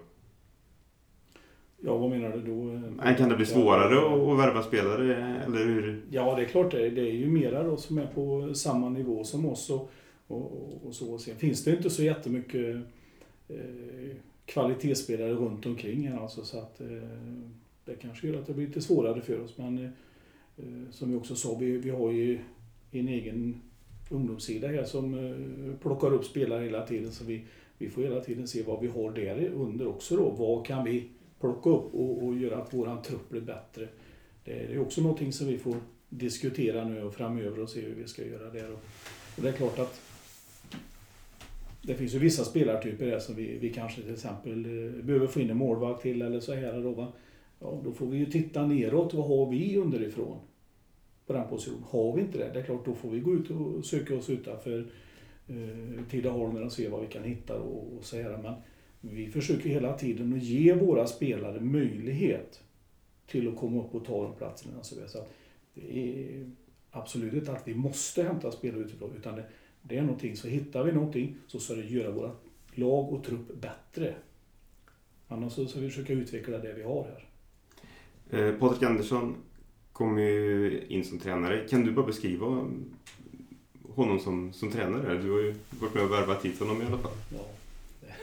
Ja, 1.84 1.98
vad 1.98 2.10
menar 2.10 2.30
du 2.38 2.42
då? 2.42 2.64
Men 3.04 3.16
kan 3.16 3.30
det 3.30 3.36
bli 3.36 3.46
svårare 3.46 3.98
att 3.98 4.40
värva 4.40 4.64
spelare, 4.64 5.16
eller 5.46 5.66
hur? 5.66 6.02
Ja, 6.10 6.36
det 6.36 6.42
är 6.42 6.46
klart 6.46 6.72
det. 6.72 6.90
Det 6.90 7.02
är 7.02 7.14
ju 7.14 7.28
mera 7.28 7.64
då 7.64 7.78
som 7.78 7.98
är 7.98 8.08
på 8.08 8.54
samma 8.54 8.90
nivå 8.90 9.24
som 9.24 9.46
oss 9.46 9.70
och, 9.70 9.92
och, 10.28 10.82
och 10.86 10.96
så. 10.96 11.18
Sen 11.18 11.36
finns 11.36 11.64
det 11.64 11.72
inte 11.72 11.90
så 11.90 12.04
jättemycket 12.04 12.76
eh, 13.48 14.16
kvalitetsspelare 14.46 15.34
runt 15.34 15.66
omkring 15.66 16.08
här 16.08 16.20
alltså, 16.20 16.44
så 16.44 16.60
att 16.60 16.82
eh, 16.82 16.88
det 17.92 18.02
kanske 18.02 18.28
gör 18.28 18.40
att 18.40 18.48
det 18.48 18.54
blir 18.54 18.68
lite 18.68 18.82
svårare 18.82 19.22
för 19.22 19.42
oss. 19.42 19.58
Men 19.58 19.86
eh, 20.58 20.92
som 20.92 21.12
vi 21.12 21.18
också 21.18 21.36
sa, 21.36 21.58
vi, 21.60 21.78
vi 21.78 21.90
har 21.90 22.12
ju 22.12 22.40
en 22.92 23.08
egen 23.08 23.62
ungdomssida 24.10 24.68
här 24.68 24.84
som 24.84 25.14
eh, 25.14 25.76
plockar 25.82 26.14
upp 26.14 26.26
spelare 26.26 26.64
hela 26.64 26.88
tiden. 26.88 27.12
Så 27.12 27.24
vi, 27.24 27.46
vi 27.78 27.90
får 27.90 28.02
hela 28.02 28.22
tiden 28.22 28.48
se 28.48 28.64
vad 28.64 28.82
vi 28.82 28.88
har 28.88 29.12
där 29.12 29.50
under 29.50 29.88
också 29.88 30.16
då. 30.16 30.30
Vad 30.30 30.66
kan 30.66 30.84
vi 30.84 31.10
plocka 31.40 31.70
upp 31.70 31.94
och, 31.94 32.24
och 32.24 32.38
göra 32.38 32.58
att 32.58 32.74
våran 32.74 33.02
trupp 33.02 33.30
blir 33.30 33.42
bättre? 33.42 33.88
Det 34.44 34.52
är 34.52 34.80
också 34.80 35.02
någonting 35.02 35.34
som 35.34 35.48
vi 35.48 35.58
får 35.58 35.76
diskutera 36.10 36.84
nu 36.84 37.04
och 37.04 37.14
framöver 37.14 37.60
och 37.60 37.70
se 37.70 37.82
hur 37.82 37.96
vi 37.96 38.08
ska 38.08 38.26
göra 38.26 38.50
där. 38.50 38.72
Och, 38.72 38.80
och 39.38 39.44
det 39.44 39.50
är 39.50 39.54
klart 39.54 39.80
att 39.80 40.02
det 41.82 41.96
finns 41.96 42.14
ju 42.14 42.20
vissa 42.20 42.44
spelartyper 42.44 43.06
där 43.06 43.20
som 43.20 43.36
vi, 43.36 43.58
vi 43.58 43.74
kanske 43.74 44.02
till 44.02 44.14
exempel 44.14 44.66
eh, 44.66 45.04
behöver 45.04 45.28
få 45.28 45.40
in 45.40 45.50
en 45.50 45.58
målvakt 45.58 46.02
till 46.02 46.22
eller 46.22 46.40
så 46.40 46.54
här. 46.54 46.82
Då, 46.82 46.92
va? 46.92 47.14
Ja, 47.62 47.82
då 47.84 47.92
får 47.92 48.06
vi 48.06 48.18
ju 48.18 48.26
titta 48.26 48.66
neråt. 48.66 49.14
Vad 49.14 49.28
har 49.28 49.52
vi 49.52 49.78
underifrån? 49.78 50.38
På 51.26 51.34
den 51.34 51.48
positionen. 51.48 51.84
Har 51.90 52.16
vi 52.16 52.22
inte 52.22 52.38
det, 52.38 52.52
det 52.54 52.60
är 52.60 52.64
klart 52.64 52.86
då 52.86 52.94
får 52.94 53.10
vi 53.10 53.20
gå 53.20 53.34
ut 53.34 53.50
och 53.50 53.86
söka 53.86 54.16
oss 54.16 54.30
utanför 54.30 54.86
eh, 55.48 56.66
och 56.66 56.72
se 56.72 56.90
vad 56.90 57.02
vi 57.02 57.08
kan 57.08 57.24
hitta 57.24 57.60
och, 57.60 57.98
och 57.98 58.06
så 58.06 58.18
här. 58.18 58.38
Men 58.38 58.54
vi 59.02 59.28
försöker 59.28 59.70
hela 59.70 59.98
tiden 59.98 60.34
att 60.34 60.44
ge 60.44 60.74
våra 60.74 61.08
spelare 61.08 61.60
möjlighet 61.60 62.64
till 63.28 63.48
att 63.48 63.58
komma 63.58 63.84
upp 63.84 63.96
och 63.96 64.06
ta 64.06 64.24
de 64.24 64.36
platserna. 64.36 64.84
Så 64.84 64.96
det 64.96 66.00
är 66.00 66.52
absolut 66.92 67.34
inte 67.34 67.52
att 67.52 67.68
vi 67.68 67.76
måste 67.76 68.24
hämta 68.24 68.52
spelare 68.52 68.82
utifrån 68.82 69.16
utan 69.18 69.36
det, 69.36 69.46
det 69.82 69.98
är 69.98 70.02
någonting, 70.02 70.36
så 70.36 70.48
hittar 70.48 70.84
vi 70.84 70.92
någonting 70.92 71.36
så 71.48 71.60
ska 71.60 71.74
det 71.74 71.82
göra 71.82 72.12
våra 72.12 72.32
lag 72.74 73.14
och 73.14 73.24
trupp 73.24 73.62
bättre. 73.62 74.16
Annars 75.28 75.54
så 75.54 75.66
ska 75.66 75.80
vi 75.80 75.90
försöka 75.90 76.14
utveckla 76.14 76.58
det 76.58 76.74
vi 76.74 76.84
har 76.84 77.04
här. 77.04 77.31
Eh, 78.32 78.52
Patrik 78.52 78.84
Andersson 78.84 79.36
kom 79.94 80.20
ju 80.20 80.82
in 80.88 81.06
som 81.06 81.20
tränare. 81.20 81.68
Kan 81.70 81.86
du 81.86 81.92
bara 81.92 82.06
beskriva 82.06 82.68
honom 83.90 84.20
som, 84.20 84.54
som 84.54 84.72
tränare? 84.72 85.22
Du 85.22 85.32
har 85.32 85.40
ju 85.40 85.56
varit 85.80 85.94
med 85.94 86.04
och 86.04 86.12
värvat 86.12 86.46
hit 86.46 86.60
honom 86.60 86.82
i 86.82 86.86
alla 86.86 86.98
fall. 86.98 87.12
Ja, 87.30 87.46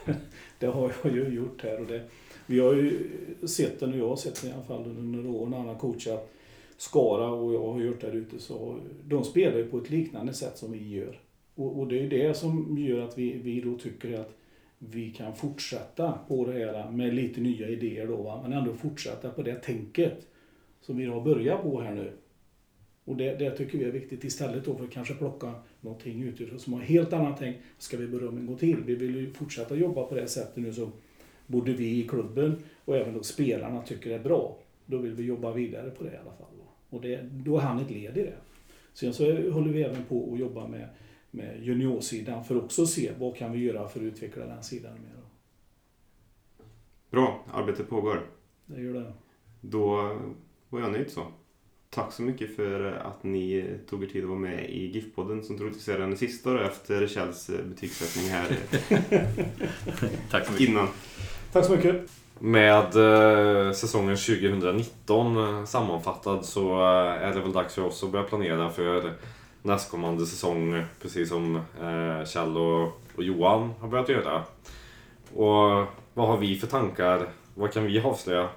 det, 0.58 0.66
har 0.66 0.92
jag 1.02 1.14
ju 1.14 1.28
gjort 1.28 1.62
här. 1.62 1.80
Och 1.80 1.86
det, 1.86 2.04
vi 2.46 2.60
har 2.60 2.74
ju 2.74 3.08
sett 3.46 3.80
det, 3.80 3.86
och 3.86 3.96
jag 3.96 4.08
har 4.08 4.16
sett 4.16 4.42
det 4.42 4.48
i 4.48 4.52
alla 4.52 4.62
fall 4.62 4.84
under 4.98 5.30
åren, 5.30 5.50
när 5.50 5.58
han 5.58 5.68
har 5.68 5.74
coachat 5.74 6.34
Skara 6.76 7.30
och 7.30 7.54
jag 7.54 7.72
har 7.72 7.80
gjort 7.80 8.00
där 8.00 8.12
ute. 8.12 8.38
Så 8.38 8.78
de 9.04 9.24
spelar 9.24 9.58
ju 9.58 9.66
på 9.66 9.78
ett 9.78 9.90
liknande 9.90 10.34
sätt 10.34 10.58
som 10.58 10.72
vi 10.72 10.88
gör. 10.88 11.20
Och, 11.54 11.78
och 11.78 11.86
det 11.88 12.00
är 12.04 12.08
det 12.08 12.36
som 12.36 12.78
gör 12.78 13.00
att 13.00 13.18
vi, 13.18 13.32
vi 13.32 13.60
då 13.60 13.78
tycker 13.78 14.20
att 14.20 14.38
vi 14.78 15.10
kan 15.10 15.36
fortsätta 15.36 16.18
på 16.28 16.44
det 16.44 16.52
här 16.52 16.90
med 16.90 17.14
lite 17.14 17.40
nya 17.40 17.68
idéer 17.68 18.06
då, 18.06 18.16
va? 18.16 18.40
men 18.42 18.52
ändå 18.52 18.74
fortsätta 18.74 19.30
på 19.30 19.42
det 19.42 19.54
tänket 19.54 20.26
som 20.80 20.96
vi 20.96 21.06
har 21.06 21.20
börjat 21.20 21.62
på 21.62 21.80
här 21.80 21.94
nu. 21.94 22.12
Och 23.04 23.16
det, 23.16 23.34
det 23.38 23.50
tycker 23.50 23.78
vi 23.78 23.84
är 23.84 23.90
viktigt 23.90 24.24
istället 24.24 24.64
då 24.64 24.74
för 24.74 24.84
att 24.84 24.90
kanske 24.90 25.14
plocka 25.14 25.54
någonting 25.80 26.22
utifrån 26.22 26.58
som 26.58 26.72
har 26.72 26.80
helt 26.80 27.12
annat 27.12 27.38
tänk. 27.38 27.56
Ska 27.78 27.96
vi 27.96 28.06
börja 28.06 28.28
om 28.28 28.38
en 28.38 28.46
gå 28.46 28.56
till? 28.56 28.76
Vi 28.86 28.94
vill 28.94 29.14
ju 29.14 29.32
fortsätta 29.32 29.76
jobba 29.76 30.04
på 30.04 30.14
det 30.14 30.28
sättet 30.28 30.56
nu 30.56 30.72
som 30.72 30.92
både 31.46 31.72
vi 31.72 32.04
i 32.04 32.08
klubben 32.08 32.56
och 32.84 32.96
även 32.96 33.14
då 33.14 33.22
spelarna 33.22 33.82
tycker 33.82 34.10
är 34.10 34.18
bra. 34.18 34.58
Då 34.86 34.98
vill 34.98 35.12
vi 35.12 35.24
jobba 35.24 35.52
vidare 35.52 35.90
på 35.90 36.04
det 36.04 36.10
i 36.10 36.16
alla 36.16 36.36
fall. 36.36 36.46
Och 36.90 37.00
det, 37.00 37.20
då 37.22 37.56
är 37.56 37.60
han 37.60 37.78
ett 37.78 37.90
led 37.90 38.18
i 38.18 38.22
det. 38.22 38.34
Sen 38.92 39.14
så 39.14 39.50
håller 39.50 39.72
vi 39.72 39.82
även 39.82 40.04
på 40.04 40.32
att 40.32 40.38
jobba 40.38 40.66
med, 40.66 40.88
med 41.30 41.62
juniorsidan 41.62 42.44
för 42.44 42.64
också 42.64 42.82
att 42.82 42.88
se 42.88 43.12
vad 43.18 43.36
kan 43.36 43.52
vi 43.52 43.58
göra 43.58 43.88
för 43.88 44.00
att 44.00 44.04
utveckla 44.04 44.46
den 44.46 44.62
sidan 44.62 44.92
mer. 44.92 45.18
Bra, 47.10 47.44
arbetet 47.52 47.88
pågår. 47.88 48.26
Det 48.66 48.80
gör 48.80 48.94
det. 48.94 49.12
Då 49.60 50.16
var 50.68 50.80
jag 50.80 50.92
nöjd 50.92 51.10
så. 51.10 51.26
Tack 51.90 52.12
så 52.12 52.22
mycket 52.22 52.56
för 52.56 52.92
att 52.92 53.24
ni 53.24 53.74
tog 53.88 54.02
er 54.04 54.06
tid 54.06 54.22
att 54.22 54.28
vara 54.28 54.38
med 54.38 54.70
i 54.70 54.90
GIF-podden 54.92 55.42
som 55.42 55.58
troligtvis 55.58 55.88
är 55.88 55.98
den 55.98 56.16
sista 56.16 56.52
då 56.52 56.58
efter 56.58 57.06
Kjells 57.06 57.50
betygssättning 57.64 58.30
här 58.30 58.46
Tack 60.30 60.46
så 60.46 60.52
mycket. 60.52 60.68
innan. 60.68 60.88
Tack 61.52 61.64
så 61.64 61.76
mycket. 61.76 62.10
Med 62.38 62.96
eh, 62.96 63.72
säsongen 63.72 64.16
2019 64.16 65.36
eh, 65.36 65.64
sammanfattad 65.64 66.44
så 66.44 66.72
eh, 66.72 67.22
är 67.22 67.34
det 67.34 67.40
väl 67.40 67.52
dags 67.52 67.74
för 67.74 67.82
oss 67.82 68.04
att 68.04 68.10
börja 68.10 68.24
planera 68.24 68.70
för 68.70 69.12
nästkommande 69.62 70.26
säsong 70.26 70.84
precis 71.02 71.28
som 71.28 71.56
eh, 71.56 72.24
Kjell 72.26 72.56
och, 72.56 73.02
och 73.16 73.22
Johan 73.22 73.72
har 73.80 73.88
börjat 73.88 74.08
göra. 74.08 74.44
Och 75.34 75.86
vad 76.14 76.28
har 76.28 76.36
vi 76.36 76.58
för 76.58 76.66
tankar? 76.66 77.28
Vad 77.54 77.72
kan 77.72 77.84
vi 77.84 78.00
avslöja? 78.00 78.48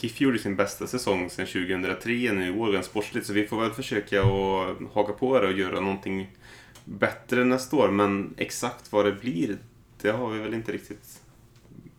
GIF 0.00 0.20
gjorde 0.20 0.38
sin 0.38 0.56
bästa 0.56 0.86
säsong 0.86 1.30
sedan 1.30 1.46
2003 1.46 2.12
nu 2.12 2.46
i 2.46 2.58
år 2.58 2.72
rent 2.72 2.84
sportsligt 2.84 3.26
så 3.26 3.32
vi 3.32 3.46
får 3.46 3.60
väl 3.60 3.70
försöka 3.70 4.22
att 4.22 4.76
haka 4.92 5.12
på 5.12 5.40
det 5.40 5.46
och 5.46 5.52
göra 5.52 5.80
någonting 5.80 6.36
bättre 6.84 7.44
nästa 7.44 7.76
år 7.76 7.88
men 7.88 8.34
exakt 8.36 8.92
vad 8.92 9.04
det 9.04 9.12
blir 9.12 9.58
det 10.02 10.10
har 10.10 10.30
vi 10.30 10.38
väl 10.38 10.54
inte 10.54 10.72
riktigt 10.72 11.22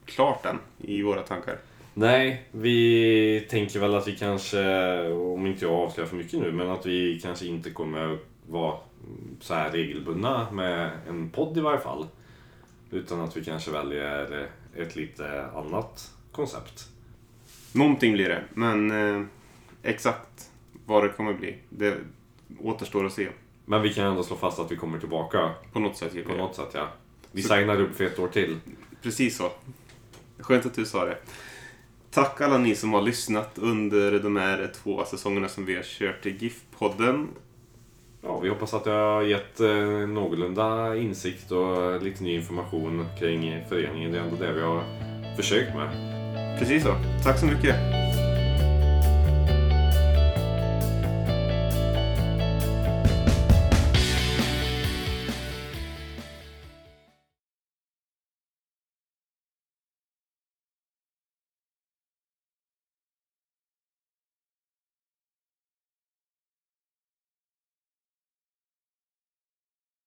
klart 0.06 0.46
än 0.46 0.60
i 0.78 1.02
våra 1.02 1.22
tankar. 1.22 1.58
Nej, 2.02 2.46
vi 2.52 3.48
tänker 3.50 3.80
väl 3.80 3.96
att 3.96 4.08
vi 4.08 4.16
kanske, 4.16 5.02
om 5.12 5.46
inte 5.48 5.66
jag 5.66 5.74
avslöjar 5.74 6.10
för 6.10 6.16
mycket 6.16 6.40
nu, 6.40 6.52
men 6.52 6.70
att 6.70 6.86
vi 6.86 7.20
kanske 7.24 7.46
inte 7.46 7.70
kommer 7.70 8.18
vara 8.50 8.78
så 9.40 9.54
här 9.54 9.72
regelbundna 9.72 10.52
med 10.52 10.92
en 11.08 11.30
podd 11.30 11.58
i 11.58 11.62
varje 11.62 11.80
fall. 11.80 12.08
Utan 12.92 13.22
att 13.22 13.38
vi 13.38 13.44
kanske 13.44 13.72
väljer 13.72 14.50
ett 14.76 14.96
lite 14.96 15.46
annat 15.46 16.12
koncept. 16.32 16.88
Någonting 17.72 18.14
blir 18.14 18.30
det 18.30 18.44
men 18.54 18.92
eh, 18.92 19.26
exakt 19.84 20.52
vad 20.86 21.04
det 21.04 21.10
kommer 21.10 21.34
bli 21.34 21.56
det 21.70 21.98
återstår 22.60 23.06
att 23.06 23.14
se. 23.14 23.28
Men 23.66 23.82
vi 23.82 23.94
kan 23.94 24.06
ändå 24.06 24.24
slå 24.24 24.36
fast 24.36 24.60
att 24.60 24.72
vi 24.72 24.76
kommer 24.76 25.00
tillbaka 25.00 25.52
På 25.74 25.80
något 25.80 25.98
sätt. 25.98 26.28
på 26.28 26.34
något 26.34 26.56
sätt, 26.56 26.70
ja. 26.74 26.88
Vi 27.32 27.44
signar 27.44 27.82
upp 27.82 27.96
för 27.96 28.04
ett 28.04 28.20
år 28.20 28.28
till. 28.28 28.60
Precis 29.02 29.38
så. 29.38 29.52
Skönt 30.40 30.66
att 30.66 30.74
du 30.74 30.86
sa 30.86 31.06
det. 31.06 31.18
Tack 32.14 32.42
alla 32.42 32.58
ni 32.58 32.76
som 32.76 32.94
har 32.94 33.02
lyssnat 33.02 33.52
under 33.56 34.20
de 34.20 34.36
här 34.36 34.72
två 34.84 35.06
säsongerna 35.06 35.48
som 35.48 35.66
vi 35.66 35.76
har 35.76 35.84
kört 35.84 36.26
i 36.26 36.30
GIF-podden. 36.30 37.28
Ja, 38.24 38.40
vi 38.40 38.50
hoppas 38.50 38.74
att 38.74 38.86
jag 38.86 39.16
har 39.16 39.22
gett 39.22 39.60
eh, 39.60 40.08
någorlunda 40.08 40.96
insikt 40.96 41.52
och 41.52 42.04
lite 42.04 42.24
ny 42.24 42.36
information 42.36 43.06
kring 43.20 43.66
föreningen. 43.70 44.12
Det 44.12 44.18
är 44.18 44.24
ändå 44.24 44.36
det 44.36 44.54
vi 44.54 44.62
har 44.62 44.84
försökt 45.36 45.76
med. 45.76 45.90
Precis 46.60 46.84
så. 46.84 46.96
Tack 47.24 47.40
så 47.40 47.46
mycket. 47.46 47.91